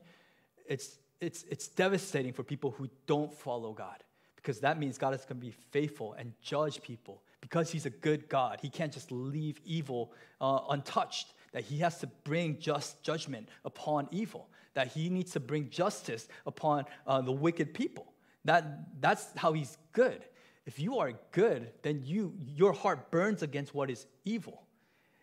It's, 0.66 0.98
it's, 1.20 1.44
it's 1.50 1.68
devastating 1.68 2.32
for 2.32 2.42
people 2.42 2.70
who 2.70 2.88
don't 3.06 3.34
follow 3.34 3.72
God 3.72 4.02
because 4.42 4.60
that 4.60 4.78
means 4.78 4.96
God 4.96 5.14
is 5.14 5.20
going 5.24 5.38
to 5.40 5.46
be 5.46 5.54
faithful 5.70 6.14
and 6.14 6.32
judge 6.40 6.80
people. 6.82 7.22
Because 7.40 7.70
He's 7.70 7.86
a 7.86 7.90
good 7.90 8.28
God, 8.28 8.58
He 8.60 8.68
can't 8.68 8.92
just 8.92 9.12
leave 9.12 9.60
evil 9.64 10.12
uh, 10.40 10.60
untouched, 10.70 11.34
that 11.52 11.62
He 11.62 11.78
has 11.78 11.98
to 11.98 12.06
bring 12.24 12.58
just 12.58 13.02
judgment 13.02 13.48
upon 13.64 14.08
evil, 14.10 14.48
that 14.74 14.88
He 14.88 15.08
needs 15.08 15.32
to 15.32 15.40
bring 15.40 15.68
justice 15.68 16.28
upon 16.46 16.84
uh, 17.06 17.20
the 17.20 17.32
wicked 17.32 17.74
people. 17.74 18.12
That, 18.44 19.00
that's 19.00 19.26
how 19.36 19.52
He's 19.52 19.76
good. 19.92 20.24
If 20.66 20.78
you 20.78 20.98
are 20.98 21.12
good, 21.32 21.72
then 21.82 22.02
you, 22.04 22.34
your 22.38 22.72
heart 22.72 23.10
burns 23.10 23.42
against 23.42 23.74
what 23.74 23.90
is 23.90 24.06
evil. 24.24 24.62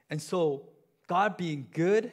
And 0.10 0.22
so, 0.22 0.70
God 1.08 1.38
being 1.38 1.68
good, 1.72 2.12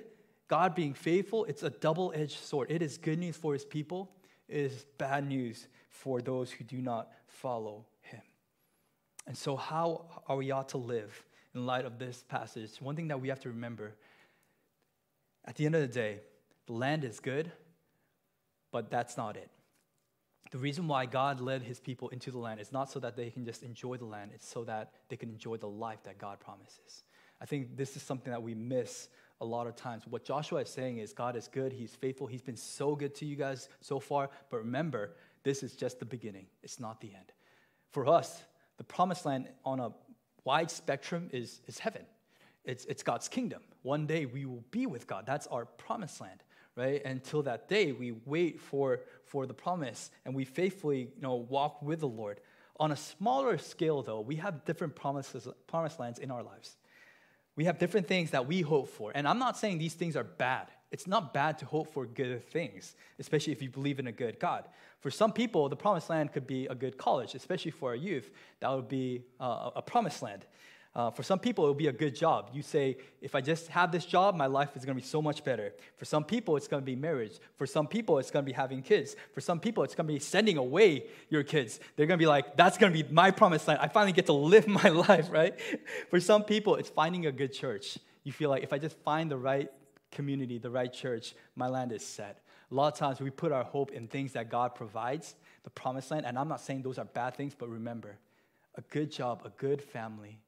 God 0.49 0.75
being 0.75 0.95
faithful, 0.95 1.45
it's 1.47 1.63
a 1.63 1.71
double 1.71 2.13
edged 2.15 2.39
sword. 2.39 2.71
It 2.71 2.83
is 2.83 2.97
good 2.97 3.19
news 3.19 3.37
for 3.37 3.53
His 3.53 3.65
people, 3.65 4.11
it 4.49 4.57
is 4.57 4.87
bad 4.99 5.27
news 5.27 5.67
for 5.95 6.21
those 6.21 6.51
who 6.51 6.65
do 6.65 6.83
not 6.83 7.09
follow 7.27 7.85
him. 8.01 8.21
And 9.27 9.37
so, 9.37 9.57
how 9.57 10.07
are 10.27 10.37
we 10.37 10.51
ought 10.51 10.69
to 10.71 10.79
live 10.79 11.25
in 11.55 11.65
light 11.65 11.85
of 11.85 11.99
this 11.99 12.25
passage? 12.29 12.71
One 12.81 12.97
thing 12.97 13.09
that 13.09 13.21
we 13.21 13.29
have 13.29 13.41
to 13.41 13.49
remember 13.49 13.95
at 15.45 15.55
the 15.55 15.67
end 15.67 15.77
of 15.77 15.83
the 15.83 15.87
day, 15.87 16.21
the 16.67 16.73
land 16.73 17.05
is 17.05 17.21
good, 17.21 17.53
but 18.73 18.91
that's 18.91 19.17
not 19.17 19.37
it. 19.37 19.51
The 20.51 20.59
reason 20.59 20.89
why 20.89 21.07
God 21.07 21.41
led 21.41 21.63
his 21.63 21.79
people 21.79 22.09
into 22.09 22.31
the 22.31 22.39
land 22.39 22.61
is 22.61 22.73
not 22.73 22.91
so 22.91 22.99
that 23.01 23.17
they 23.17 23.31
can 23.31 23.45
just 23.45 23.63
enjoy 23.63 23.97
the 23.97 24.05
land, 24.05 24.33
it's 24.35 24.49
so 24.49 24.65
that 24.65 24.93
they 25.09 25.17
can 25.17 25.29
enjoy 25.31 25.59
the 25.59 25.69
life 25.69 26.03
that 26.05 26.19
God 26.19 26.41
promises. 26.41 27.05
I 27.41 27.47
think 27.47 27.77
this 27.77 27.97
is 27.97 28.03
something 28.03 28.33
that 28.33 28.43
we 28.43 28.55
miss 28.55 29.09
a 29.41 29.45
lot 29.45 29.67
of 29.67 29.77
times. 29.77 30.05
What 30.09 30.25
Joshua 30.25 30.63
is 30.63 30.71
saying 30.71 30.99
is 30.99 31.13
God 31.13 31.37
is 31.37 31.49
good, 31.49 31.73
He's 31.73 31.95
faithful, 31.95 32.27
He's 32.27 32.43
been 32.43 32.57
so 32.57 32.97
good 32.97 33.15
to 33.17 33.27
you 33.27 33.37
guys 33.37 33.69
so 33.81 34.01
far. 34.01 34.31
But 34.51 34.59
remember, 34.59 35.15
this 35.45 35.63
is 35.63 35.75
just 35.75 35.99
the 35.99 36.05
beginning, 36.05 36.47
it's 36.63 36.81
not 36.81 37.01
the 37.01 37.09
end. 37.15 37.33
For 37.91 38.09
us, 38.09 38.43
the 38.77 38.85
promised 38.85 39.25
land 39.25 39.49
on 39.65 39.79
a 39.79 39.93
wide 40.45 40.71
spectrum 40.71 41.31
is, 41.33 41.61
is 41.67 41.79
heaven. 41.79 42.03
It's, 42.65 42.85
it's 42.87 43.03
God's 43.03 43.29
kingdom. 43.29 43.63
One 43.83 44.07
day 44.07 44.27
we 44.27 44.47
will 44.47 44.65
be 44.71 44.87
with 44.87 45.07
God. 45.07 45.25
That's 45.27 45.47
our 45.49 45.67
promised 45.67 46.21
land, 46.21 46.43
right? 46.77 47.05
Until 47.05 47.43
that 47.43 47.69
day, 47.69 47.93
we 47.93 48.13
wait 48.25 48.61
for, 48.61 49.01
for 49.25 49.47
the 49.47 49.55
promise 49.55 50.11
and 50.25 50.35
we 50.35 50.45
faithfully 50.45 51.01
you 51.15 51.23
know, 51.23 51.35
walk 51.35 51.83
with 51.83 52.01
the 52.01 52.09
Lord. 52.09 52.41
On 52.81 52.91
a 52.91 52.97
smaller 52.97 53.59
scale, 53.59 54.03
though, 54.03 54.21
we 54.21 54.37
have 54.37 54.65
different 54.65 54.97
promises, 54.97 55.47
promised 55.67 56.01
lands 56.01 56.19
in 56.19 56.31
our 56.31 56.43
lives. 56.43 56.77
We 57.57 57.67
have 57.67 57.79
different 57.79 58.09
things 58.09 58.31
that 58.31 58.49
we 58.49 58.63
hope 58.63 58.89
for. 58.89 59.13
And 59.15 59.29
I'm 59.29 59.39
not 59.39 59.57
saying 59.57 59.79
these 59.79 59.95
things 59.95 60.17
are 60.17 60.25
bad. 60.25 60.69
It's 60.95 61.09
not 61.09 61.35
bad 61.35 61.59
to 61.59 61.67
hope 61.67 61.93
for 61.93 62.07
good 62.07 62.49
things, 62.51 62.95
especially 63.19 63.53
if 63.53 63.61
you 63.61 63.69
believe 63.69 63.99
in 63.99 64.07
a 64.07 64.13
good 64.13 64.39
God. 64.39 64.69
For 65.01 65.11
some 65.11 65.33
people, 65.33 65.69
the 65.69 65.75
promised 65.75 66.09
land 66.09 66.33
could 66.33 66.47
be 66.47 66.67
a 66.67 66.75
good 66.77 66.97
college, 66.97 67.35
especially 67.35 67.73
for 67.73 67.89
our 67.89 67.97
youth. 67.97 68.31
That 68.61 68.71
would 68.71 68.89
be 68.89 69.25
uh, 69.41 69.71
a 69.75 69.83
promised 69.83 70.23
land. 70.23 70.47
Uh, 70.95 71.11
for 71.11 71.25
some 71.25 71.41
people, 71.41 71.65
it 71.65 71.67
will 71.67 71.75
be 71.75 71.89
a 71.89 71.93
good 71.93 72.15
job. 72.15 72.51
You 72.53 72.63
say, 72.63 72.99
if 73.21 73.35
I 73.35 73.41
just 73.41 73.67
have 73.71 73.91
this 73.91 74.07
job, 74.07 74.37
my 74.37 74.47
life 74.47 74.77
is 74.77 74.85
going 74.85 74.97
to 74.97 75.03
be 75.03 75.05
so 75.05 75.21
much 75.21 75.43
better. 75.43 75.73
For 75.97 76.05
some 76.05 76.23
people, 76.23 76.57
it's 76.57 76.69
going 76.69 76.81
to 76.81 76.87
be 76.87 76.95
marriage. 76.95 77.41
For 77.57 77.67
some 77.67 77.89
people, 77.89 78.21
it's 78.21 78.31
going 78.31 78.45
to 78.45 78.49
be 78.49 78.55
having 78.55 78.81
kids. 78.81 79.17
For 79.33 79.41
some 79.41 79.59
people, 79.59 79.83
it's 79.83 79.97
going 79.97 80.07
to 80.07 80.13
be 80.13 80.21
sending 80.21 80.59
away 80.59 81.07
your 81.29 81.43
kids. 81.43 81.81
They're 81.97 82.07
going 82.07 82.21
to 82.21 82.23
be 82.23 82.29
like, 82.29 82.57
that's 82.57 82.79
going 82.79 82.93
to 82.93 83.03
be 83.03 83.13
my 83.13 83.33
promised 83.33 83.67
land. 83.67 83.81
I 83.83 83.89
finally 83.89 84.13
get 84.13 84.27
to 84.27 84.33
live 84.33 84.69
my 84.85 84.91
life, 84.91 85.27
right? 85.33 85.59
For 86.11 86.21
some 86.21 86.45
people, 86.45 86.77
it's 86.77 86.89
finding 86.89 87.27
a 87.27 87.33
good 87.33 87.53
church. 87.53 87.99
You 88.23 88.31
feel 88.31 88.49
like 88.49 88.63
if 88.63 88.73
I 88.73 88.79
just 88.79 88.97
find 89.01 89.29
the 89.29 89.37
right 89.37 89.73
community, 90.15 90.59
the 90.59 90.71
right 90.71 90.93
church, 90.93 91.35
my 91.55 91.69
land 91.69 91.93
is 91.93 92.05
set. 92.05 92.41
A 92.71 92.75
lot 92.75 92.93
of 92.93 92.99
times 92.99 93.21
we 93.21 93.31
put 93.31 93.53
our 93.53 93.65
hope 93.65 93.93
in 93.93 94.09
things 94.09 94.33
that 94.33 94.49
God 94.49 94.75
provides, 94.75 95.35
the 95.65 95.71
promised 95.71 96.11
land. 96.11 96.25
And 96.25 96.39
I'm 96.39 96.49
not 96.49 96.61
saying 96.61 96.83
those 96.83 96.99
are 96.99 97.05
bad 97.05 97.37
things, 97.37 97.55
but 97.57 97.69
remember, 97.69 98.17
a 98.77 98.81
good 98.83 99.13
job, 99.13 99.43
a 99.45 99.51
good 99.51 99.83
family, 99.83 100.39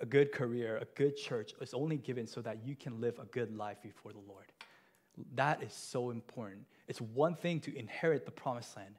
a 0.00 0.06
good 0.06 0.32
career, 0.32 0.78
a 0.78 0.84
good 0.96 1.16
church 1.16 1.52
is 1.60 1.74
only 1.74 1.96
given 1.96 2.26
so 2.26 2.40
that 2.42 2.64
you 2.64 2.76
can 2.76 3.00
live 3.00 3.18
a 3.18 3.24
good 3.26 3.56
life 3.56 3.82
before 3.82 4.12
the 4.12 4.22
Lord. 4.26 4.46
That 5.34 5.62
is 5.62 5.72
so 5.72 6.10
important. 6.10 6.66
It's 6.88 7.00
one 7.00 7.34
thing 7.34 7.60
to 7.60 7.76
inherit 7.76 8.24
the 8.24 8.30
promised 8.30 8.76
land, 8.76 8.94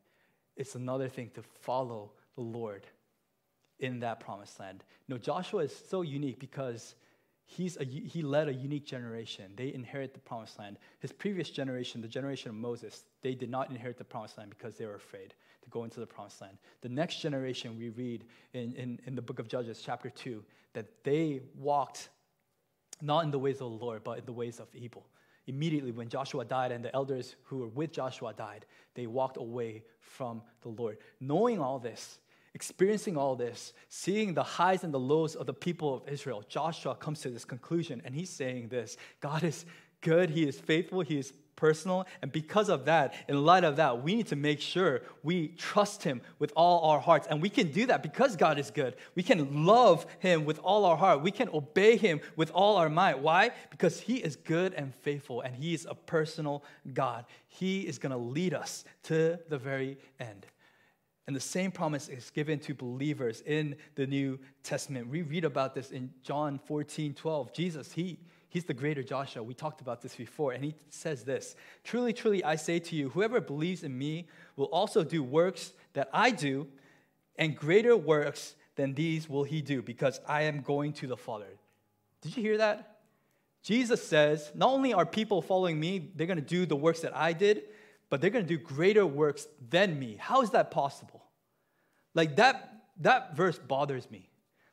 it's 0.55 0.75
another 0.75 1.07
thing 1.07 1.29
to 1.35 1.43
follow 1.61 2.11
the 2.35 2.41
Lord 2.41 2.85
in 3.79 3.99
that 3.99 4.19
promised 4.19 4.59
land. 4.59 4.83
No, 5.07 5.17
Joshua 5.17 5.63
is 5.63 5.75
so 5.89 6.01
unique 6.01 6.39
because 6.39 6.95
he's 7.47 7.77
a, 7.77 7.85
he 7.85 8.21
led 8.21 8.49
a 8.49 8.53
unique 8.53 8.85
generation. 8.85 9.51
They 9.55 9.73
inherit 9.73 10.13
the 10.13 10.19
promised 10.19 10.59
land. 10.59 10.77
His 10.99 11.13
previous 11.13 11.49
generation, 11.49 12.01
the 12.01 12.07
generation 12.07 12.49
of 12.49 12.55
Moses, 12.55 13.05
they 13.21 13.33
did 13.33 13.49
not 13.49 13.69
inherit 13.69 13.97
the 13.97 14.03
promised 14.03 14.37
land 14.37 14.51
because 14.51 14.75
they 14.75 14.85
were 14.85 14.95
afraid 14.95 15.33
to 15.63 15.69
go 15.69 15.85
into 15.85 16.01
the 16.01 16.05
promised 16.05 16.41
land. 16.41 16.57
The 16.81 16.89
next 16.89 17.21
generation, 17.21 17.77
we 17.77 17.89
read 17.89 18.25
in, 18.53 18.73
in, 18.73 18.99
in 19.05 19.15
the 19.15 19.21
book 19.21 19.39
of 19.39 19.47
Judges, 19.47 19.81
chapter 19.83 20.09
2, 20.09 20.43
that 20.73 21.03
they 21.05 21.41
walked 21.55 22.09
not 23.01 23.23
in 23.23 23.31
the 23.31 23.39
ways 23.39 23.55
of 23.55 23.71
the 23.71 23.85
Lord, 23.85 24.03
but 24.03 24.19
in 24.19 24.25
the 24.25 24.33
ways 24.33 24.59
of 24.59 24.67
evil. 24.75 25.07
Immediately, 25.47 25.91
when 25.91 26.09
Joshua 26.09 26.43
died 26.43 26.73
and 26.73 26.83
the 26.83 26.93
elders 26.93 27.37
who 27.43 27.59
were 27.59 27.69
with 27.69 27.93
Joshua 27.93 28.33
died, 28.33 28.65
they 28.93 29.07
walked 29.07 29.37
away 29.37 29.83
from 30.01 30.41
the 30.61 30.69
Lord. 30.69 30.97
Knowing 31.21 31.61
all 31.61 31.79
this, 31.79 32.19
experiencing 32.57 33.15
all 33.17 33.35
this, 33.35 33.71
seeing 33.87 34.33
the 34.33 34.41
highs 34.41 34.83
and 34.83 34.91
the 34.91 34.99
lows 34.99 35.35
of 35.35 35.45
the 35.45 35.53
people 35.53 35.93
of 35.93 36.09
Israel, 36.09 36.43
Joshua 36.49 36.95
comes 36.95 37.21
to 37.21 37.29
this 37.29 37.45
conclusion 37.45 38.01
and 38.03 38.15
he's 38.15 38.31
saying 38.31 38.69
this 38.69 38.97
God 39.21 39.43
is 39.43 39.63
good, 40.01 40.31
He 40.31 40.47
is 40.47 40.59
faithful, 40.59 41.01
He 41.01 41.19
is 41.19 41.33
personal. 41.55 42.07
And 42.23 42.31
because 42.31 42.67
of 42.69 42.85
that, 42.85 43.13
in 43.27 43.45
light 43.45 43.63
of 43.63 43.75
that, 43.75 44.01
we 44.03 44.15
need 44.15 44.25
to 44.27 44.35
make 44.35 44.59
sure 44.59 45.01
we 45.21 45.49
trust 45.49 46.01
Him 46.01 46.21
with 46.39 46.51
all 46.55 46.89
our 46.89 46.99
hearts. 46.99 47.27
And 47.29 47.43
we 47.43 47.49
can 47.49 47.71
do 47.71 47.85
that 47.85 48.01
because 48.01 48.35
God 48.35 48.57
is 48.57 48.71
good. 48.71 48.95
We 49.13 49.21
can 49.21 49.67
love 49.67 50.07
Him 50.17 50.45
with 50.45 50.57
all 50.59 50.85
our 50.85 50.97
heart. 50.97 51.21
We 51.21 51.31
can 51.31 51.49
obey 51.53 51.95
Him 51.95 52.21
with 52.35 52.49
all 52.51 52.77
our 52.77 52.89
might. 52.89 53.19
Why? 53.19 53.51
Because 53.69 53.99
He 53.99 54.15
is 54.17 54.35
good 54.35 54.73
and 54.73 54.95
faithful, 54.95 55.41
and 55.41 55.55
He 55.55 55.75
is 55.75 55.85
a 55.87 55.93
personal 55.93 56.63
God. 56.91 57.25
He 57.47 57.81
is 57.81 57.99
going 57.99 58.13
to 58.13 58.17
lead 58.17 58.55
us 58.55 58.83
to 59.03 59.39
the 59.47 59.59
very 59.59 59.99
end. 60.19 60.47
And 61.27 61.35
the 61.35 61.41
same 61.41 61.71
promise 61.71 62.07
is 62.07 62.29
given 62.29 62.57
to 62.59 62.73
believers 62.73 63.43
in 63.45 63.75
the 63.95 64.07
New 64.07 64.39
Testament. 64.63 65.09
We 65.09 65.21
read 65.21 65.43
about 65.43 65.75
this 65.75 65.91
in 65.91 66.09
John 66.23 66.57
14, 66.65 67.13
12. 67.13 67.53
Jesus, 67.53 67.91
He 67.91 68.17
He's 68.49 68.63
the 68.63 68.73
greater 68.73 69.03
Joshua. 69.03 69.43
We 69.43 69.53
talked 69.53 69.81
about 69.81 70.01
this 70.01 70.15
before. 70.15 70.53
And 70.53 70.63
he 70.63 70.75
says 70.89 71.23
this 71.23 71.55
Truly, 71.83 72.13
truly, 72.13 72.43
I 72.43 72.55
say 72.55 72.79
to 72.79 72.95
you, 72.95 73.09
whoever 73.09 73.41
believes 73.41 73.83
in 73.83 73.97
me 73.97 74.27
will 74.55 74.65
also 74.65 75.03
do 75.03 75.21
works 75.21 75.73
that 75.93 76.09
I 76.13 76.31
do, 76.31 76.67
and 77.37 77.55
greater 77.55 77.95
works 77.95 78.55
than 78.75 78.93
these 78.93 79.29
will 79.29 79.43
he 79.43 79.61
do, 79.61 79.81
because 79.81 80.19
I 80.27 80.43
am 80.43 80.61
going 80.61 80.93
to 80.93 81.07
the 81.07 81.17
Father. 81.17 81.47
Did 82.21 82.37
you 82.37 82.43
hear 82.43 82.57
that? 82.57 82.99
Jesus 83.63 84.03
says, 84.03 84.51
Not 84.55 84.69
only 84.69 84.93
are 84.93 85.05
people 85.05 85.41
following 85.41 85.79
me, 85.79 86.09
they're 86.15 86.27
going 86.27 86.39
to 86.39 86.45
do 86.45 86.65
the 86.65 86.75
works 86.75 87.01
that 87.01 87.15
I 87.15 87.33
did, 87.33 87.63
but 88.09 88.21
they're 88.21 88.29
going 88.29 88.45
to 88.45 88.57
do 88.57 88.57
greater 88.57 89.05
works 89.05 89.47
than 89.69 89.99
me. 89.99 90.15
How 90.19 90.41
is 90.41 90.51
that 90.51 90.71
possible? 90.71 91.16
Like 92.17 92.37
that, 92.37 92.81
that 93.01 93.37
verse 93.37 93.59
bothers 93.59 94.09
me. 94.09 94.27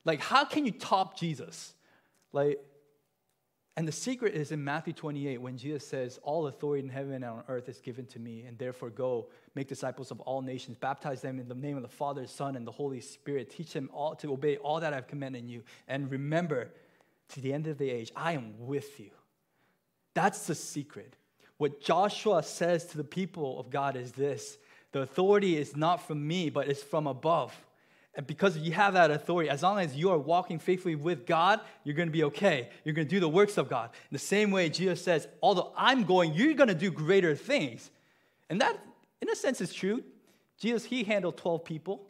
Like, 0.07 0.21
how 0.21 0.47
can 0.47 0.65
you 0.65 0.73
top 0.73 1.19
Jesus? 1.19 1.75
Like, 2.33 2.59
and 3.77 3.87
the 3.87 3.93
secret 3.93 4.35
is 4.35 4.51
in 4.51 4.65
Matthew 4.65 4.95
28 4.95 5.43
when 5.43 5.59
Jesus 5.59 5.87
says, 5.87 6.19
All 6.23 6.47
authority 6.47 6.83
in 6.83 6.89
heaven 6.89 7.17
and 7.17 7.25
on 7.25 7.45
earth 7.49 7.69
is 7.69 7.83
given 7.83 8.07
to 8.07 8.19
me, 8.19 8.45
and 8.47 8.57
therefore 8.57 8.89
go 8.89 9.27
make 9.55 9.69
disciples 9.69 10.11
of 10.11 10.21
all 10.21 10.41
nations, 10.41 10.79
baptize 10.79 11.21
them 11.21 11.39
in 11.39 11.47
the 11.47 11.55
name 11.55 11.77
of 11.77 11.83
the 11.83 11.89
Father, 11.89 12.27
Son, 12.27 12.57
and 12.57 12.67
the 12.67 12.73
Holy 12.73 13.01
Spirit, 13.01 13.51
teach 13.51 13.75
them 13.75 13.91
all 13.93 14.15
to 14.17 14.33
obey 14.33 14.57
all 14.57 14.81
that 14.81 14.95
I've 14.95 15.07
commanded 15.07 15.45
you, 15.47 15.65
and 15.87 16.11
remember 16.11 16.71
to 17.31 17.41
the 17.43 17.53
end 17.53 17.67
of 17.67 17.77
the 17.77 17.91
age, 17.91 18.11
I 18.17 18.33
am 18.33 18.55
with 18.59 18.99
you. 18.99 19.11
That's 20.15 20.47
the 20.47 20.55
secret. 20.55 21.17
What 21.59 21.83
Joshua 21.83 22.43
says 22.43 22.87
to 22.87 22.97
the 22.97 23.05
people 23.05 23.61
of 23.61 23.69
God 23.69 23.97
is 23.97 24.13
this 24.13 24.57
the 24.95 25.01
authority 25.01 25.57
is 25.57 25.77
not 25.77 26.07
from 26.07 26.27
me, 26.27 26.51
but 26.51 26.69
it's 26.69 26.83
from 26.83 27.09
above. 27.09 27.53
And 28.15 28.25
because 28.25 28.57
you 28.57 28.71
have 28.73 28.95
that 28.95 29.11
authority, 29.11 29.51
as 29.51 29.65
long 29.65 29.81
as 29.81 29.97
you 29.97 30.11
are 30.13 30.19
walking 30.19 30.61
faithfully 30.61 30.95
with 30.95 31.27
God, 31.27 31.61
you're 31.83 31.97
going 31.97 32.07
to 32.07 32.13
be 32.13 32.23
okay. 32.25 32.69
You're 32.85 32.95
going 32.95 33.09
to 33.09 33.11
do 33.11 33.19
the 33.19 33.29
works 33.29 33.59
of 33.59 33.69
God. 33.69 33.91
In 33.93 34.15
the 34.15 34.21
same 34.21 34.53
way, 34.53 34.69
Jesus 34.69 35.03
says, 35.03 35.27
although 35.43 35.73
I'm 35.77 36.05
going, 36.05 36.33
you're 36.33 36.55
going 36.55 36.69
to 36.69 36.77
do 36.77 36.93
greater 36.93 37.35
things. 37.35 37.91
And 38.49 38.61
that, 38.61 38.79
in 39.21 39.29
a 39.29 39.35
sense, 39.35 39.61
is 39.61 39.73
true. 39.73 40.05
Jesus, 40.61 40.85
he 40.85 41.03
handled 41.03 41.39
12 41.39 41.65
people. 41.65 42.07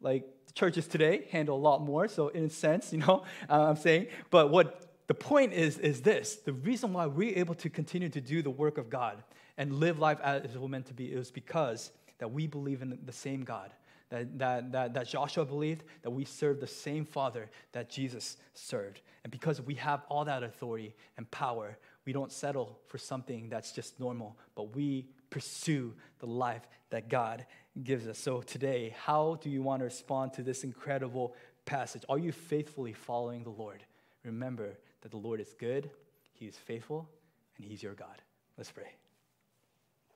Like 0.00 0.24
churches 0.54 0.86
today 0.86 1.26
handle 1.30 1.58
a 1.58 1.60
lot 1.60 1.82
more. 1.82 2.08
So, 2.08 2.28
in 2.28 2.44
a 2.44 2.50
sense, 2.50 2.90
you 2.94 3.00
know, 3.00 3.24
uh, 3.50 3.68
I'm 3.68 3.76
saying. 3.76 4.06
But 4.30 4.48
what 4.48 4.88
the 5.08 5.14
point 5.14 5.52
is, 5.52 5.76
is 5.76 6.00
this 6.00 6.36
the 6.36 6.54
reason 6.54 6.94
why 6.94 7.04
we're 7.04 7.36
able 7.36 7.54
to 7.56 7.68
continue 7.68 8.08
to 8.08 8.20
do 8.22 8.40
the 8.40 8.50
work 8.50 8.78
of 8.78 8.88
God 8.88 9.22
and 9.58 9.74
live 9.74 9.98
life 9.98 10.18
as 10.22 10.56
we're 10.56 10.68
meant 10.68 10.86
to 10.86 10.94
be 10.94 11.06
is 11.06 11.30
because 11.30 11.92
that 12.18 12.32
we 12.32 12.46
believe 12.46 12.80
in 12.80 12.98
the 13.04 13.12
same 13.12 13.44
God 13.44 13.72
that, 14.10 14.38
that, 14.38 14.72
that, 14.72 14.94
that 14.94 15.08
Joshua 15.08 15.44
believed, 15.44 15.84
that 16.02 16.10
we 16.10 16.24
serve 16.24 16.60
the 16.60 16.66
same 16.66 17.04
Father 17.04 17.50
that 17.72 17.90
Jesus 17.90 18.36
served. 18.54 19.02
And 19.24 19.30
because 19.30 19.60
we 19.60 19.74
have 19.74 20.02
all 20.08 20.24
that 20.24 20.42
authority 20.42 20.94
and 21.16 21.30
power, 21.30 21.76
we 22.06 22.12
don't 22.12 22.32
settle 22.32 22.78
for 22.86 22.98
something 22.98 23.48
that's 23.48 23.72
just 23.72 24.00
normal, 24.00 24.36
but 24.54 24.74
we 24.74 25.08
pursue 25.30 25.94
the 26.20 26.26
life 26.26 26.66
that 26.90 27.08
God 27.08 27.44
gives 27.84 28.06
us. 28.06 28.18
So 28.18 28.40
today, 28.40 28.94
how 28.98 29.38
do 29.42 29.50
you 29.50 29.62
want 29.62 29.80
to 29.80 29.84
respond 29.84 30.32
to 30.34 30.42
this 30.42 30.64
incredible 30.64 31.34
passage? 31.66 32.02
Are 32.08 32.18
you 32.18 32.32
faithfully 32.32 32.94
following 32.94 33.42
the 33.42 33.50
Lord? 33.50 33.84
Remember 34.24 34.78
that 35.02 35.10
the 35.10 35.18
Lord 35.18 35.40
is 35.40 35.54
good, 35.58 35.90
He 36.32 36.46
is 36.46 36.56
faithful, 36.56 37.08
and 37.56 37.66
He's 37.66 37.82
your 37.82 37.94
God. 37.94 38.22
Let's 38.56 38.70
pray. 38.70 38.88